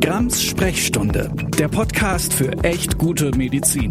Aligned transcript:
Grams 0.00 0.42
Sprechstunde, 0.42 1.30
der 1.58 1.68
Podcast 1.68 2.32
für 2.32 2.50
echt 2.64 2.96
gute 2.96 3.36
Medizin. 3.36 3.90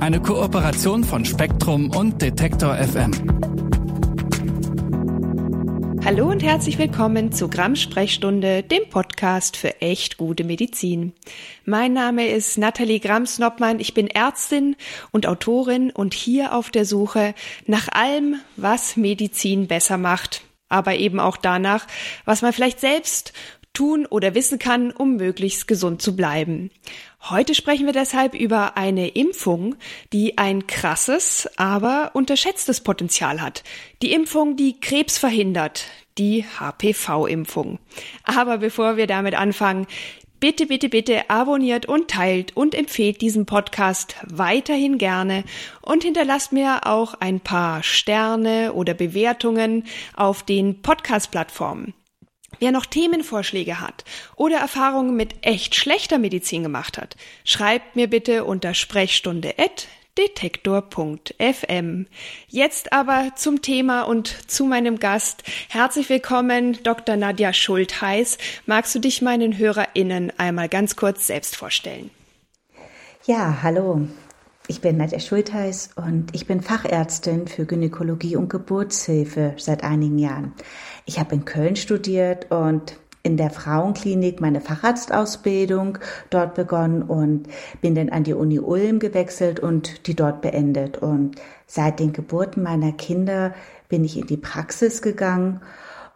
Eine 0.00 0.20
Kooperation 0.20 1.04
von 1.04 1.26
Spektrum 1.26 1.90
und 1.94 2.22
Detektor 2.22 2.74
FM. 2.76 3.12
Hallo 6.02 6.30
und 6.30 6.42
herzlich 6.42 6.78
willkommen 6.78 7.30
zu 7.30 7.48
Grams 7.48 7.82
Sprechstunde, 7.82 8.62
dem 8.62 8.88
Podcast 8.88 9.58
für 9.58 9.82
echt 9.82 10.16
gute 10.16 10.44
Medizin. 10.44 11.12
Mein 11.66 11.92
Name 11.92 12.28
ist 12.28 12.56
Nathalie 12.56 12.98
Grams-Noppmann. 12.98 13.80
Ich 13.80 13.92
bin 13.92 14.06
Ärztin 14.08 14.76
und 15.10 15.26
Autorin 15.26 15.90
und 15.90 16.14
hier 16.14 16.54
auf 16.54 16.70
der 16.70 16.86
Suche 16.86 17.34
nach 17.66 17.88
allem, 17.92 18.36
was 18.56 18.96
Medizin 18.96 19.66
besser 19.66 19.98
macht 19.98 20.42
aber 20.70 20.94
eben 20.94 21.20
auch 21.20 21.36
danach, 21.36 21.86
was 22.24 22.40
man 22.40 22.52
vielleicht 22.54 22.80
selbst 22.80 23.34
tun 23.72 24.06
oder 24.06 24.34
wissen 24.34 24.58
kann, 24.58 24.90
um 24.90 25.16
möglichst 25.16 25.66
gesund 25.68 26.02
zu 26.02 26.16
bleiben. 26.16 26.70
Heute 27.28 27.54
sprechen 27.54 27.86
wir 27.86 27.92
deshalb 27.92 28.34
über 28.34 28.76
eine 28.76 29.08
Impfung, 29.08 29.76
die 30.12 30.38
ein 30.38 30.66
krasses, 30.66 31.48
aber 31.56 32.10
unterschätztes 32.14 32.80
Potenzial 32.80 33.40
hat. 33.40 33.62
Die 34.02 34.12
Impfung, 34.12 34.56
die 34.56 34.80
Krebs 34.80 35.18
verhindert, 35.18 35.84
die 36.18 36.44
HPV-Impfung. 36.44 37.78
Aber 38.24 38.58
bevor 38.58 38.96
wir 38.96 39.06
damit 39.06 39.34
anfangen, 39.34 39.86
Bitte, 40.40 40.64
bitte, 40.64 40.88
bitte 40.88 41.28
abonniert 41.28 41.84
und 41.84 42.08
teilt 42.08 42.56
und 42.56 42.74
empfehlt 42.74 43.20
diesen 43.20 43.44
Podcast 43.44 44.16
weiterhin 44.26 44.96
gerne 44.96 45.44
und 45.82 46.02
hinterlasst 46.02 46.52
mir 46.52 46.86
auch 46.86 47.12
ein 47.12 47.40
paar 47.40 47.82
Sterne 47.82 48.72
oder 48.72 48.94
Bewertungen 48.94 49.84
auf 50.16 50.42
den 50.42 50.80
Podcast-Plattformen. 50.80 51.92
Wer 52.60 52.72
noch 52.72 52.84
Themenvorschläge 52.84 53.80
hat 53.80 54.04
oder 54.36 54.58
Erfahrungen 54.58 55.16
mit 55.16 55.34
echt 55.40 55.74
schlechter 55.74 56.18
Medizin 56.18 56.62
gemacht 56.62 56.98
hat, 56.98 57.16
schreibt 57.44 57.96
mir 57.96 58.08
bitte 58.08 58.44
unter 58.44 58.74
Sprechstunde 58.74 59.54
detektor.fm. 60.18 62.06
Jetzt 62.48 62.92
aber 62.92 63.32
zum 63.36 63.62
Thema 63.62 64.02
und 64.02 64.28
zu 64.50 64.66
meinem 64.66 64.98
Gast. 64.98 65.42
Herzlich 65.70 66.10
willkommen, 66.10 66.78
Dr. 66.82 67.16
Nadja 67.16 67.54
Schultheiß. 67.54 68.36
Magst 68.66 68.94
du 68.94 68.98
dich 68.98 69.22
meinen 69.22 69.56
HörerInnen 69.56 70.30
einmal 70.38 70.68
ganz 70.68 70.96
kurz 70.96 71.26
selbst 71.26 71.56
vorstellen? 71.56 72.10
Ja, 73.24 73.62
hallo. 73.62 74.06
Ich 74.66 74.80
bin 74.80 74.98
Nadja 74.98 75.18
Schultheiß 75.18 75.90
und 75.96 76.34
ich 76.34 76.46
bin 76.46 76.60
Fachärztin 76.60 77.48
für 77.48 77.64
Gynäkologie 77.64 78.36
und 78.36 78.48
Geburtshilfe 78.48 79.54
seit 79.56 79.82
einigen 79.82 80.18
Jahren. 80.18 80.52
Ich 81.10 81.18
habe 81.18 81.34
in 81.34 81.44
Köln 81.44 81.74
studiert 81.74 82.52
und 82.52 82.96
in 83.24 83.36
der 83.36 83.50
Frauenklinik 83.50 84.40
meine 84.40 84.60
Facharztausbildung 84.60 85.98
dort 86.30 86.54
begonnen 86.54 87.02
und 87.02 87.48
bin 87.80 87.96
dann 87.96 88.10
an 88.10 88.22
die 88.22 88.32
Uni 88.32 88.60
Ulm 88.60 89.00
gewechselt 89.00 89.58
und 89.58 90.06
die 90.06 90.14
dort 90.14 90.40
beendet. 90.40 90.98
Und 90.98 91.34
seit 91.66 91.98
den 91.98 92.12
Geburten 92.12 92.62
meiner 92.62 92.92
Kinder 92.92 93.52
bin 93.88 94.04
ich 94.04 94.18
in 94.18 94.28
die 94.28 94.36
Praxis 94.36 95.02
gegangen 95.02 95.60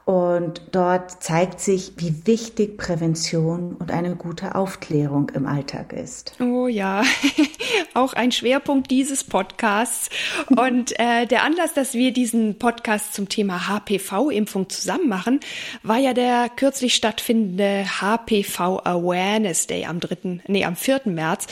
und 0.04 0.60
dort 0.72 1.22
zeigt 1.22 1.60
sich, 1.60 1.92
wie 1.96 2.26
wichtig 2.26 2.76
Prävention 2.76 3.74
und 3.74 3.90
eine 3.90 4.16
gute 4.16 4.54
Aufklärung 4.54 5.30
im 5.30 5.46
Alltag 5.46 5.94
ist. 5.94 6.34
Oh 6.40 6.66
ja, 6.66 7.02
auch 7.94 8.12
ein 8.12 8.30
Schwerpunkt 8.30 8.90
dieses 8.90 9.24
Podcasts. 9.24 10.10
Und 10.54 10.98
äh, 10.98 11.24
der 11.24 11.42
Anlass, 11.42 11.72
dass 11.72 11.94
wir 11.94 12.12
diesen 12.12 12.58
Podcast 12.58 13.14
zum 13.14 13.30
Thema 13.30 13.66
HPV-Impfung 13.66 14.68
zusammen 14.68 15.08
machen, 15.08 15.40
war 15.82 15.98
ja 15.98 16.12
der 16.12 16.50
kürzlich 16.54 16.94
stattfindende 16.94 17.86
HPV 17.98 18.82
Awareness 18.84 19.66
Day 19.66 19.86
am 19.86 20.00
dritten, 20.00 20.42
nee, 20.46 20.66
am 20.66 20.76
vierten 20.76 21.14
März. 21.14 21.46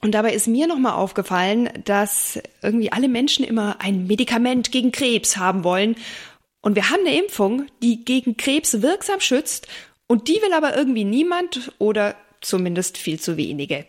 Und 0.00 0.12
dabei 0.12 0.32
ist 0.32 0.46
mir 0.46 0.68
nochmal 0.68 0.92
aufgefallen, 0.92 1.68
dass 1.84 2.40
irgendwie 2.62 2.92
alle 2.92 3.08
Menschen 3.08 3.44
immer 3.44 3.76
ein 3.80 4.06
Medikament 4.06 4.72
gegen 4.72 4.90
Krebs 4.90 5.36
haben 5.36 5.64
wollen 5.64 5.96
und 6.68 6.74
wir 6.74 6.90
haben 6.90 7.00
eine 7.00 7.18
Impfung, 7.18 7.64
die 7.82 8.04
gegen 8.04 8.36
Krebs 8.36 8.82
wirksam 8.82 9.20
schützt. 9.20 9.68
Und 10.06 10.28
die 10.28 10.34
will 10.34 10.52
aber 10.52 10.76
irgendwie 10.76 11.04
niemand 11.04 11.72
oder 11.78 12.14
zumindest 12.40 12.98
viel 12.98 13.18
zu 13.18 13.36
wenige. 13.36 13.86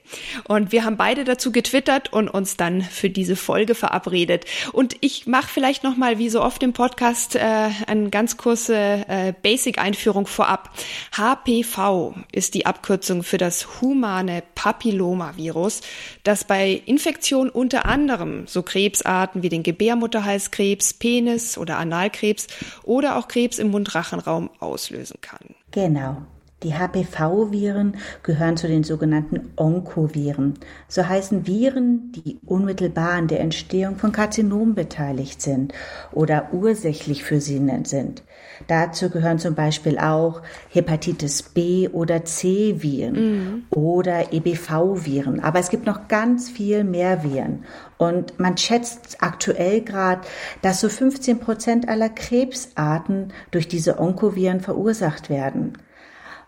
Und 0.48 0.72
wir 0.72 0.86
haben 0.86 0.98
beide 0.98 1.24
dazu 1.24 1.52
getwittert 1.52 2.12
und 2.12 2.30
uns 2.30 2.58
dann 2.58 2.82
für 2.82 3.10
diese 3.10 3.36
Folge 3.36 3.76
verabredet. 3.76 4.46
Und 4.74 4.96
ich 5.02 5.28
mache 5.28 5.48
vielleicht 5.48 5.84
noch 5.84 5.96
mal, 5.96 6.18
wie 6.18 6.30
so 6.30 6.42
oft 6.42 6.64
im 6.64 6.74
Podcast, 6.74 7.36
äh, 7.36 7.70
eine 7.88 8.10
ganz 8.10 8.38
kurze 8.38 8.76
äh, 9.08 9.34
Basic-Einführung 9.42 10.28
vorab. 10.28 10.72
HPV 11.16 12.16
ist 12.32 12.54
die 12.54 12.66
Abkürzung 12.66 13.24
für 13.24 13.38
das 13.38 13.82
humane 13.82 14.44
Papillomavirus, 14.56 15.82
das 16.24 16.44
bei 16.44 16.82
Infektion 16.86 17.50
unter 17.50 17.86
anderem 17.86 18.48
so 18.48 18.64
Krebsarten 18.64 19.44
wie 19.44 19.50
den 19.50 19.64
Gebärmutterhalskrebs, 19.64 20.94
Penis 20.94 21.58
oder 21.58 21.78
Analkrebs 21.78 22.48
oder 22.84 23.18
auch 23.18 23.28
Krebs 23.28 23.60
im 23.60 23.72
Mundrachenraum 23.72 24.50
auslösen 24.60 25.20
kann. 25.22 25.56
Genau. 25.72 26.26
Die 26.64 26.74
HPV-Viren 26.74 27.96
gehören 28.22 28.58
zu 28.58 28.68
den 28.68 28.84
sogenannten 28.84 29.52
Onkoviren. 29.56 30.56
So 30.90 31.08
heißen 31.08 31.48
Viren, 31.48 32.12
die 32.12 32.38
unmittelbar 32.46 33.12
an 33.14 33.28
der 33.28 33.40
Entstehung 33.40 33.96
von 33.96 34.12
Karzinomen 34.12 34.76
beteiligt 34.76 35.42
sind 35.42 35.74
oder 36.12 36.50
ursächlich 36.52 37.24
für 37.24 37.40
sie 37.40 37.60
sind. 37.84 38.24
Dazu 38.68 39.10
gehören 39.10 39.40
zum 39.40 39.56
Beispiel 39.56 39.98
auch 39.98 40.42
Hepatitis 40.70 41.44
B 41.44 41.88
oder 41.88 42.26
C-Viren 42.26 43.14
mhm. 43.14 43.64
oder 43.70 44.34
EBV-Viren. 44.34 45.40
Aber 45.40 45.60
es 45.60 45.70
gibt 45.70 45.86
noch 45.86 46.10
ganz 46.10 46.50
viel 46.50 46.84
mehr 46.84 47.24
Viren. 47.24 47.64
Und 47.98 48.38
man 48.40 48.58
schätzt 48.58 49.18
aktuell 49.22 49.82
gerade, 49.82 50.22
dass 50.62 50.82
so 50.82 50.90
15 50.90 51.40
Prozent 51.40 51.88
aller 51.88 52.10
Krebsarten 52.10 53.32
durch 53.52 53.68
diese 53.68 54.00
Onkoviren 54.00 54.60
verursacht 54.60 55.30
werden. 55.30 55.78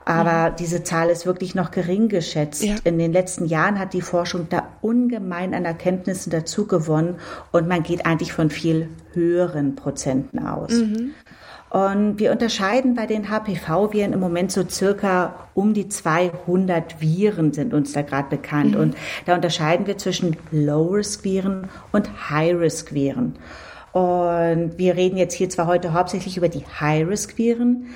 Aber 0.06 0.52
mhm. 0.52 0.56
diese 0.58 0.84
Zahl 0.84 1.10
ist 1.10 1.26
wirklich 1.26 1.56
noch 1.56 1.72
gering 1.72 2.10
geschätzt. 2.10 2.64
Ja. 2.64 2.76
In 2.84 2.98
den 2.98 3.14
letzten 3.14 3.46
Jahren 3.46 3.80
hat 3.80 3.94
die 3.94 4.02
Forschung 4.02 4.48
da 4.50 4.68
ungemein 4.82 5.54
an 5.54 5.66
Erkenntnissen 5.66 6.32
dazu 6.32 6.66
gewonnen 6.68 7.16
und 7.52 7.68
man 7.68 7.84
geht 7.84 8.06
eigentlich 8.06 8.34
von 8.34 8.50
viel 8.50 8.90
höheren 9.14 9.76
Prozenten 9.76 10.40
aus. 10.40 10.72
Mhm. 10.72 11.12
Und 11.72 12.20
wir 12.20 12.34
unterscheiden 12.34 12.96
bei 12.96 13.06
den 13.06 13.30
HPV-Viren 13.30 14.12
im 14.12 14.20
Moment 14.20 14.52
so 14.52 14.68
circa 14.68 15.48
um 15.54 15.74
die 15.74 15.88
200 15.88 17.00
Viren 17.00 17.54
sind 17.54 17.74
uns 17.74 17.94
da 17.94 18.02
gerade 18.02 18.30
bekannt. 18.30 18.76
Mhm. 18.76 18.82
Und 18.82 18.98
da 19.26 19.36
unterscheiden 19.36 19.88
wir 19.88 19.98
zwischen 19.98 20.36
Low-Risk-Viren 20.52 21.70
und 21.94 22.30
High-Risk-Viren. 22.30 23.36
Und 23.94 24.78
wir 24.78 24.96
reden 24.96 25.18
jetzt 25.18 25.34
hier 25.34 25.50
zwar 25.50 25.68
heute 25.68 25.94
hauptsächlich 25.94 26.38
über 26.38 26.47
die 26.47 26.63
High-Risk-Viren, 26.66 27.88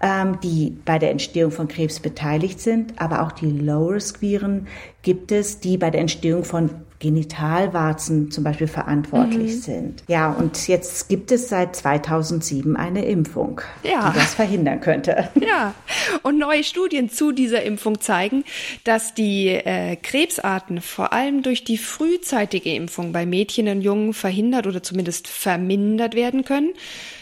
ähm, 0.00 0.38
die 0.42 0.78
bei 0.84 0.98
der 0.98 1.10
Entstehung 1.10 1.50
von 1.50 1.66
Krebs 1.66 1.98
beteiligt 1.98 2.60
sind, 2.60 3.00
aber 3.00 3.22
auch 3.22 3.32
die 3.32 3.50
Low-Risk-Viren 3.50 4.68
gibt 5.02 5.32
es, 5.32 5.58
die 5.58 5.76
bei 5.76 5.90
der 5.90 6.00
Entstehung 6.00 6.44
von 6.44 6.70
Genitalwarzen 7.00 8.30
zum 8.30 8.44
Beispiel 8.44 8.68
verantwortlich 8.68 9.56
mhm. 9.56 9.60
sind. 9.60 10.04
Ja, 10.06 10.30
und 10.30 10.68
jetzt 10.68 11.08
gibt 11.08 11.32
es 11.32 11.48
seit 11.48 11.74
2007 11.74 12.76
eine 12.76 13.06
Impfung, 13.06 13.62
ja. 13.82 14.10
die 14.10 14.18
das 14.18 14.34
verhindern 14.34 14.80
könnte. 14.80 15.28
Ja, 15.40 15.74
und 16.22 16.38
neue 16.38 16.62
Studien 16.62 17.08
zu 17.08 17.32
dieser 17.32 17.62
Impfung 17.62 18.00
zeigen, 18.00 18.44
dass 18.84 19.14
die 19.14 19.48
äh, 19.48 19.96
Krebsarten 19.96 20.80
vor 20.80 21.12
allem 21.12 21.42
durch 21.42 21.64
die 21.64 21.78
frühzeitige 21.78 22.74
Impfung 22.74 23.12
bei 23.12 23.24
Mädchen 23.24 23.66
und 23.68 23.80
Jungen 23.80 24.12
verhindert 24.12 24.66
oder 24.66 24.82
zumindest 24.82 25.28
vermindert 25.28 26.14
werden 26.14 26.44
können 26.44 26.72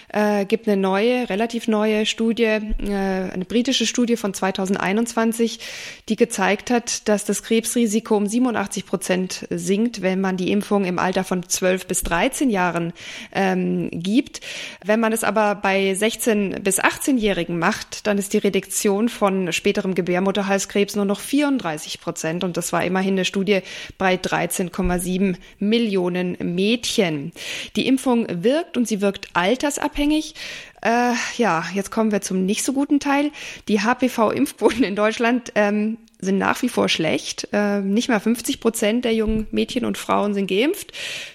äh, 0.09 0.45
gibt 0.47 0.67
eine 0.67 0.81
neue, 0.81 1.29
relativ 1.29 1.69
neue 1.69 2.07
Studie, 2.07 2.43
äh, 2.43 2.61
eine 2.89 3.45
britische 3.45 3.87
Studie 3.87 4.17
von 4.17 4.35
2021, 4.35 5.61
die 6.09 6.17
gezeigt 6.17 6.71
hat, 6.71 7.09
dass 7.09 7.25
das 7.25 7.43
Krebsrisiko 7.43 8.17
um 8.17 8.27
87 8.27 8.87
Prozent 8.87 9.47
sinkt, 9.51 10.03
wenn 10.03 10.21
man 10.21 10.37
die 10.37 10.51
Impfung 10.51 10.85
im 10.85 10.99
Alter 10.99 11.25
von 11.25 11.47
12 11.47 11.87
bis 11.87 12.03
13 12.03 12.51
Jahren 12.51 12.93
ähm, 13.33 13.91
gibt. 13.93 14.41
Wenn 14.85 15.01
man 15.01 15.13
es 15.13 15.25
aber 15.25 15.55
bei 15.55 15.95
16 15.95 16.63
bis 16.63 16.81
18-Jährigen 16.81 17.59
macht, 17.59 18.07
dann 18.07 18.19
ist 18.19 18.33
die 18.33 18.39
Reduktion 18.39 19.09
von 19.09 19.53
späterem 19.53 19.95
Gebärmutterhalskrebs 19.95 20.97
nur 20.97 21.05
noch 21.05 21.21
34 21.21 22.01
Prozent 22.01 22.45
und 22.45 22.57
das 22.57 22.73
war 22.73 22.85
immerhin 22.85 23.15
eine 23.15 23.25
Studie 23.25 23.61
bei 23.99 24.15
13,7 24.15 25.37
Millionen 25.59 26.37
Mädchen. 26.41 27.33
Die 27.77 27.87
Impfung 27.87 28.27
wirkt 28.31 28.77
und 28.77 28.89
sie 28.89 29.01
wirkt 29.01 29.29
altersabhängig 29.35 29.98
unabhängig. 29.99 30.35
Äh, 30.81 31.15
ja, 31.37 31.65
jetzt 31.75 31.91
kommen 31.91 32.13
wir 32.13 32.21
zum 32.21 32.45
nicht 32.47 32.65
so 32.65 32.73
guten 32.73 33.01
Teil. 33.01 33.31
Die 33.67 33.81
HPV-Impfquoten 33.81 34.85
in 34.85 34.95
Deutschland 34.95 35.53
ähm, 35.57 35.99
sind 36.21 36.39
nach 36.39 36.63
wie 36.63 36.69
vor 36.69 36.89
schlecht. 36.89 37.49
Äh, 37.53 37.81
nicht 37.81 38.09
mal 38.09 38.21
50 38.21 38.61
Prozent 38.61 39.05
der 39.05 39.15
jungen 39.15 39.49
Mädchen 39.51 39.85
und 39.85 39.99
Frauen 39.99 40.35
sind 40.35 40.47
geimpft. 40.47 40.93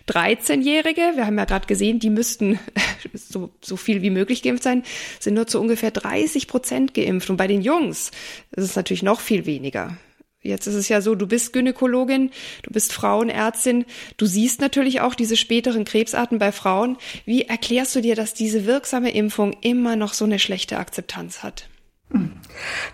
13-Jährige, 0.08 1.02
wir 1.16 1.26
haben 1.26 1.38
ja 1.38 1.46
gerade 1.46 1.68
gesehen, 1.68 2.00
die 2.00 2.10
müssten 2.10 2.58
so, 3.14 3.50
so 3.62 3.76
viel 3.76 4.02
wie 4.02 4.10
möglich 4.10 4.44
geimpft 4.44 4.64
sein, 4.64 4.84
sind 5.20 5.34
nur 5.34 5.48
zu 5.48 5.60
ungefähr 5.60 5.92
30 5.92 6.48
Prozent 6.48 6.94
geimpft. 6.94 7.30
Und 7.30 7.38
bei 7.38 7.48
den 7.48 7.62
Jungs 7.62 8.12
ist 8.52 8.64
es 8.64 8.76
natürlich 8.76 9.04
noch 9.04 9.20
viel 9.20 9.46
weniger. 9.46 9.98
Jetzt 10.44 10.68
ist 10.68 10.76
es 10.76 10.90
ja 10.90 11.00
so, 11.00 11.16
du 11.16 11.26
bist 11.26 11.54
Gynäkologin, 11.54 12.32
du 12.64 12.72
bist 12.72 12.92
Frauenärztin, 12.92 13.86
du 14.18 14.26
siehst 14.26 14.60
natürlich 14.60 15.00
auch 15.00 15.16
diese 15.16 15.38
späteren 15.38 15.86
Krebsarten 15.86 16.38
bei 16.38 16.52
Frauen. 16.52 16.98
Wie 17.26 17.44
erklärst 17.44 17.96
du 17.96 18.02
dir, 18.02 18.16
dass 18.16 18.34
diese 18.34 18.66
wirksame 18.66 19.12
Impfung 19.12 19.56
immer 19.62 19.96
noch 19.96 20.14
so 20.14 20.26
eine 20.26 20.40
schlechte 20.40 20.78
Akzeptanz 20.78 21.44
hat? 21.44 21.70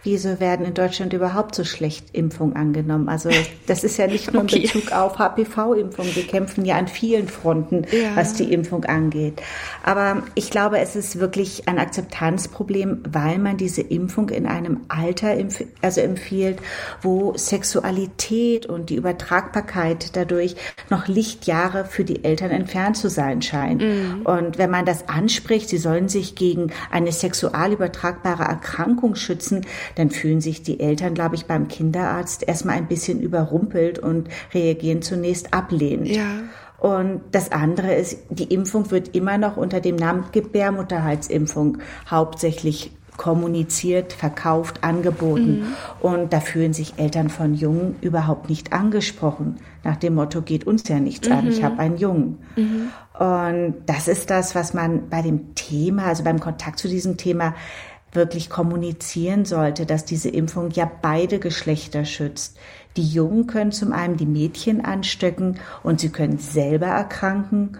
Wieso 0.03 0.39
werden 0.39 0.65
in 0.65 0.73
Deutschland 0.73 1.13
überhaupt 1.13 1.55
so 1.55 1.63
schlecht 1.63 2.07
Impfungen 2.13 2.55
angenommen? 2.55 3.09
Also 3.09 3.29
das 3.67 3.83
ist 3.83 3.97
ja 3.97 4.07
nicht 4.07 4.31
nur 4.33 4.43
in 4.43 4.47
Bezug 4.47 4.91
auf 4.91 5.19
HPV-Impfung. 5.19 6.05
Wir 6.15 6.25
kämpfen 6.25 6.65
ja 6.65 6.77
an 6.77 6.87
vielen 6.87 7.27
Fronten, 7.27 7.85
ja. 7.91 8.15
was 8.15 8.33
die 8.33 8.51
Impfung 8.53 8.85
angeht. 8.85 9.41
Aber 9.83 10.23
ich 10.35 10.49
glaube, 10.49 10.79
es 10.79 10.95
ist 10.95 11.19
wirklich 11.19 11.67
ein 11.67 11.77
Akzeptanzproblem, 11.77 13.03
weil 13.09 13.39
man 13.39 13.57
diese 13.57 13.81
Impfung 13.81 14.29
in 14.29 14.45
einem 14.45 14.81
Alter 14.87 15.31
empf 15.31 15.63
also 15.81 16.01
empfiehlt, 16.01 16.59
wo 17.01 17.33
Sexualität 17.35 18.65
und 18.65 18.89
die 18.89 18.95
Übertragbarkeit 18.95 20.15
dadurch 20.15 20.55
noch 20.89 21.07
Lichtjahre 21.07 21.85
für 21.85 22.05
die 22.05 22.23
Eltern 22.23 22.51
entfernt 22.51 22.97
zu 22.97 23.09
sein 23.09 23.41
scheint. 23.41 23.81
Mhm. 23.81 24.21
Und 24.23 24.57
wenn 24.57 24.69
man 24.69 24.85
das 24.85 25.09
anspricht, 25.09 25.69
sie 25.69 25.77
sollen 25.77 26.07
sich 26.07 26.35
gegen 26.35 26.71
eine 26.91 27.11
sexual 27.11 27.73
übertragbare 27.73 28.43
Erkrankung 28.43 29.08
Erkrankung 29.09 29.15
schützen, 29.15 29.65
dann 29.95 30.09
fühlen 30.09 30.41
sich 30.41 30.63
die 30.63 30.79
Eltern, 30.79 31.13
glaube 31.13 31.35
ich, 31.35 31.45
beim 31.45 31.67
Kinderarzt 31.67 32.47
erstmal 32.47 32.75
ein 32.75 32.87
bisschen 32.87 33.21
überrumpelt 33.21 33.99
und 33.99 34.29
reagieren 34.53 35.01
zunächst 35.01 35.53
ablehnend. 35.53 36.07
Ja. 36.07 36.41
Und 36.79 37.21
das 37.31 37.51
andere 37.51 37.93
ist, 37.93 38.19
die 38.29 38.53
Impfung 38.53 38.89
wird 38.91 39.13
immer 39.13 39.37
noch 39.37 39.57
unter 39.57 39.81
dem 39.81 39.97
Namen 39.97 40.25
Gebärmutterhalsimpfung 40.31 41.79
hauptsächlich 42.09 42.91
kommuniziert, 43.17 44.13
verkauft, 44.13 44.81
angeboten. 44.81 45.59
Mhm. 45.59 45.65
Und 45.99 46.31
da 46.31 46.39
fühlen 46.39 46.71
sich 46.71 46.93
Eltern 46.95 47.27
von 47.27 47.53
Jungen 47.53 47.97
überhaupt 47.99 48.49
nicht 48.49 48.71
angesprochen. 48.71 49.57
Nach 49.83 49.97
dem 49.97 50.15
Motto, 50.15 50.41
geht 50.41 50.65
uns 50.65 50.87
ja 50.87 51.01
nichts 51.01 51.27
mhm. 51.27 51.35
an, 51.35 51.47
ich 51.49 51.59
mhm. 51.59 51.65
habe 51.65 51.79
einen 51.79 51.97
Jungen. 51.97 52.37
Mhm. 52.55 52.91
Und 53.19 53.75
das 53.85 54.07
ist 54.07 54.29
das, 54.29 54.55
was 54.55 54.73
man 54.73 55.09
bei 55.09 55.21
dem 55.21 55.53
Thema, 55.53 56.05
also 56.05 56.23
beim 56.23 56.39
Kontakt 56.39 56.79
zu 56.79 56.87
diesem 56.87 57.17
Thema 57.17 57.55
wirklich 58.13 58.49
kommunizieren 58.49 59.45
sollte, 59.45 59.85
dass 59.85 60.05
diese 60.05 60.29
Impfung 60.29 60.71
ja 60.71 60.89
beide 61.01 61.39
Geschlechter 61.39 62.05
schützt. 62.05 62.57
Die 62.97 63.07
Jungen 63.07 63.47
können 63.47 63.71
zum 63.71 63.93
einen 63.93 64.17
die 64.17 64.25
Mädchen 64.25 64.83
anstecken 64.83 65.59
und 65.83 65.99
sie 65.99 66.09
können 66.09 66.37
selber 66.37 66.87
erkranken. 66.87 67.77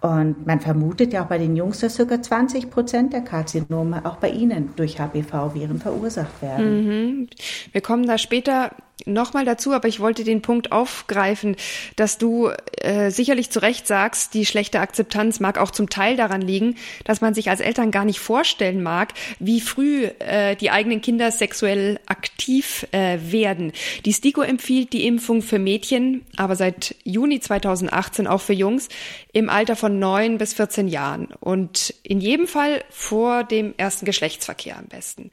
Und 0.00 0.46
man 0.46 0.60
vermutet 0.60 1.12
ja 1.12 1.22
auch 1.22 1.28
bei 1.28 1.38
den 1.38 1.54
Jungs, 1.54 1.78
dass 1.78 1.94
circa 1.94 2.20
20 2.20 2.70
Prozent 2.70 3.12
der 3.12 3.20
Karzinome 3.20 4.04
auch 4.04 4.16
bei 4.16 4.30
ihnen 4.30 4.70
durch 4.74 4.98
HPV-Viren 4.98 5.78
verursacht 5.78 6.42
werden. 6.42 6.86
Mhm. 6.86 7.28
Wir 7.70 7.80
kommen 7.82 8.06
da 8.06 8.18
später 8.18 8.72
nochmal 9.06 9.44
dazu, 9.44 9.72
aber 9.72 9.88
ich 9.88 10.00
wollte 10.00 10.24
den 10.24 10.42
Punkt 10.42 10.72
aufgreifen, 10.72 11.56
dass 11.96 12.18
du 12.18 12.50
äh, 12.80 13.10
sicherlich 13.10 13.50
zu 13.50 13.60
Recht 13.60 13.86
sagst, 13.86 14.34
die 14.34 14.46
schlechte 14.46 14.80
Akzeptanz 14.80 15.40
mag 15.40 15.58
auch 15.58 15.70
zum 15.70 15.88
Teil 15.88 16.16
daran 16.16 16.40
liegen, 16.40 16.76
dass 17.04 17.20
man 17.20 17.34
sich 17.34 17.50
als 17.50 17.60
Eltern 17.60 17.90
gar 17.90 18.04
nicht 18.04 18.20
vorstellen 18.20 18.82
mag, 18.82 19.14
wie 19.38 19.60
früh 19.60 20.04
äh, 20.04 20.56
die 20.56 20.70
eigenen 20.70 21.00
Kinder 21.00 21.30
sexuell 21.30 21.98
aktiv 22.06 22.86
äh, 22.92 23.18
werden. 23.20 23.72
Die 24.04 24.12
STIKO 24.12 24.42
empfiehlt 24.42 24.92
die 24.92 25.06
Impfung 25.06 25.42
für 25.42 25.58
Mädchen, 25.58 26.24
aber 26.36 26.56
seit 26.56 26.94
Juni 27.04 27.40
2018 27.40 28.26
auch 28.26 28.40
für 28.40 28.52
Jungs 28.52 28.88
im 29.32 29.48
Alter 29.48 29.76
von 29.76 29.98
neun 29.98 30.38
bis 30.38 30.54
14 30.54 30.88
Jahren 30.88 31.28
und 31.40 31.94
in 32.02 32.20
jedem 32.20 32.46
Fall 32.46 32.84
vor 32.90 33.44
dem 33.44 33.74
ersten 33.76 34.06
Geschlechtsverkehr 34.06 34.78
am 34.78 34.86
besten. 34.86 35.30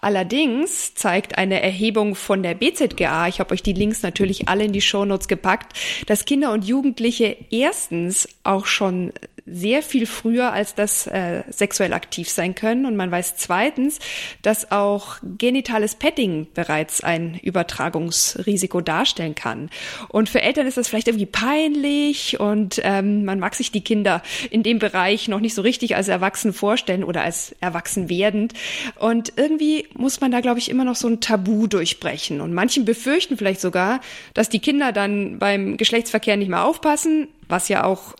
Allerdings 0.00 0.94
zeigt 0.94 1.36
eine 1.36 1.60
Erhebung 1.62 2.14
von 2.14 2.42
der 2.42 2.54
BZGA, 2.54 3.28
ich 3.28 3.40
habe 3.40 3.52
euch 3.52 3.62
die 3.62 3.72
Links 3.72 4.02
natürlich 4.02 4.48
alle 4.48 4.64
in 4.64 4.72
die 4.72 4.80
Shownotes 4.80 5.28
gepackt, 5.28 5.78
dass 6.06 6.24
Kinder 6.24 6.52
und 6.52 6.64
Jugendliche 6.64 7.36
erstens 7.50 8.28
auch 8.42 8.66
schon 8.66 9.12
sehr 9.50 9.82
viel 9.82 10.06
früher 10.06 10.52
als 10.52 10.74
das 10.74 11.06
äh, 11.06 11.42
sexuell 11.50 11.92
aktiv 11.92 12.28
sein 12.28 12.54
können. 12.54 12.86
Und 12.86 12.96
man 12.96 13.10
weiß 13.10 13.36
zweitens, 13.36 13.98
dass 14.42 14.70
auch 14.70 15.18
genitales 15.38 15.94
Petting 15.94 16.46
bereits 16.54 17.02
ein 17.02 17.38
Übertragungsrisiko 17.42 18.80
darstellen 18.80 19.34
kann. 19.34 19.70
Und 20.08 20.28
für 20.28 20.42
Eltern 20.42 20.66
ist 20.66 20.76
das 20.76 20.88
vielleicht 20.88 21.08
irgendwie 21.08 21.26
peinlich 21.26 22.38
und 22.40 22.80
ähm, 22.84 23.24
man 23.24 23.38
mag 23.38 23.54
sich 23.54 23.72
die 23.72 23.82
Kinder 23.82 24.22
in 24.50 24.62
dem 24.62 24.78
Bereich 24.78 25.28
noch 25.28 25.40
nicht 25.40 25.54
so 25.54 25.62
richtig 25.62 25.96
als 25.96 26.08
erwachsen 26.08 26.52
vorstellen 26.52 27.04
oder 27.04 27.22
als 27.22 27.54
erwachsen 27.60 28.08
werdend. 28.08 28.54
Und 28.98 29.32
irgendwie 29.36 29.88
muss 29.94 30.20
man 30.20 30.30
da, 30.30 30.40
glaube 30.40 30.58
ich, 30.58 30.70
immer 30.70 30.84
noch 30.84 30.96
so 30.96 31.08
ein 31.08 31.20
Tabu 31.20 31.66
durchbrechen. 31.66 32.40
Und 32.40 32.52
manchen 32.52 32.84
befürchten 32.84 33.36
vielleicht 33.36 33.60
sogar, 33.60 34.00
dass 34.34 34.48
die 34.48 34.60
Kinder 34.60 34.92
dann 34.92 35.38
beim 35.38 35.76
Geschlechtsverkehr 35.76 36.36
nicht 36.36 36.48
mehr 36.48 36.64
aufpassen, 36.64 37.28
was 37.48 37.68
ja 37.68 37.84
auch 37.84 38.14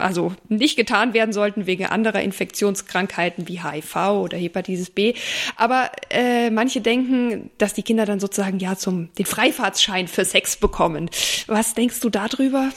also 0.00 0.32
nicht 0.48 0.76
getan 0.76 1.14
werden 1.14 1.32
sollten 1.32 1.66
wegen 1.66 1.86
anderer 1.86 2.20
Infektionskrankheiten 2.20 3.48
wie 3.48 3.62
HIV 3.62 3.96
oder 3.96 4.38
Hepatitis 4.38 4.90
B. 4.90 5.14
Aber 5.56 5.90
äh, 6.10 6.50
manche 6.50 6.80
denken, 6.80 7.50
dass 7.58 7.74
die 7.74 7.82
Kinder 7.82 8.06
dann 8.06 8.20
sozusagen 8.20 8.58
ja 8.58 8.76
zum 8.76 9.12
den 9.14 9.26
Freifahrtsschein 9.26 10.08
für 10.08 10.24
Sex 10.24 10.56
bekommen. 10.56 11.10
Was 11.46 11.74
denkst 11.74 12.00
du 12.00 12.10
darüber? 12.10 12.70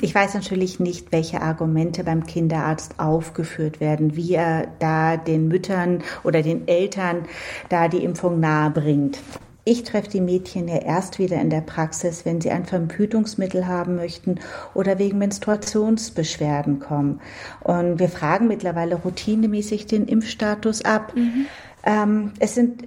Ich 0.00 0.14
weiß 0.14 0.34
natürlich 0.34 0.80
nicht, 0.80 1.12
welche 1.12 1.40
Argumente 1.40 2.02
beim 2.02 2.26
Kinderarzt 2.26 2.98
aufgeführt 2.98 3.78
werden, 3.78 4.16
wie 4.16 4.34
er 4.34 4.66
da 4.80 5.16
den 5.16 5.46
Müttern 5.46 6.02
oder 6.24 6.42
den 6.42 6.66
Eltern 6.66 7.26
da 7.68 7.88
die 7.88 8.02
Impfung 8.02 8.40
nahe 8.40 8.70
bringt. 8.70 9.20
Ich 9.66 9.82
treffe 9.82 10.10
die 10.10 10.20
Mädchen 10.20 10.68
ja 10.68 10.76
erst 10.76 11.18
wieder 11.18 11.40
in 11.40 11.48
der 11.48 11.62
Praxis, 11.62 12.26
wenn 12.26 12.40
sie 12.40 12.50
ein 12.50 12.66
Verhütungsmittel 12.66 13.66
haben 13.66 13.96
möchten 13.96 14.40
oder 14.74 14.98
wegen 14.98 15.16
Menstruationsbeschwerden 15.18 16.80
kommen. 16.80 17.20
Und 17.60 17.98
wir 17.98 18.10
fragen 18.10 18.46
mittlerweile 18.46 18.96
routinemäßig 18.96 19.86
den 19.86 20.06
Impfstatus 20.06 20.84
ab. 20.84 21.14
Mhm. 21.16 21.46
Ähm, 21.82 22.32
es 22.40 22.54
sind 22.54 22.84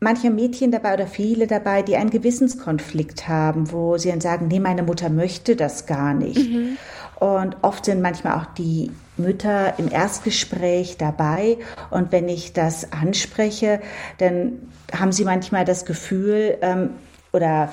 manche 0.00 0.30
Mädchen 0.30 0.72
dabei 0.72 0.94
oder 0.94 1.06
viele 1.06 1.46
dabei, 1.46 1.82
die 1.82 1.96
einen 1.96 2.10
Gewissenskonflikt 2.10 3.28
haben, 3.28 3.70
wo 3.70 3.96
sie 3.96 4.10
dann 4.10 4.20
sagen, 4.20 4.48
nee, 4.48 4.60
meine 4.60 4.82
Mutter 4.82 5.10
möchte 5.10 5.54
das 5.54 5.86
gar 5.86 6.14
nicht. 6.14 6.50
Mhm. 6.50 6.78
Und 7.18 7.56
oft 7.62 7.84
sind 7.84 8.00
manchmal 8.00 8.38
auch 8.38 8.46
die 8.46 8.92
Mütter 9.16 9.78
im 9.78 9.90
Erstgespräch 9.90 10.98
dabei. 10.98 11.58
Und 11.90 12.12
wenn 12.12 12.28
ich 12.28 12.52
das 12.52 12.92
anspreche, 12.92 13.80
dann 14.18 14.70
haben 14.92 15.10
sie 15.10 15.24
manchmal 15.24 15.64
das 15.64 15.84
Gefühl 15.84 16.58
ähm, 16.62 16.90
oder 17.32 17.68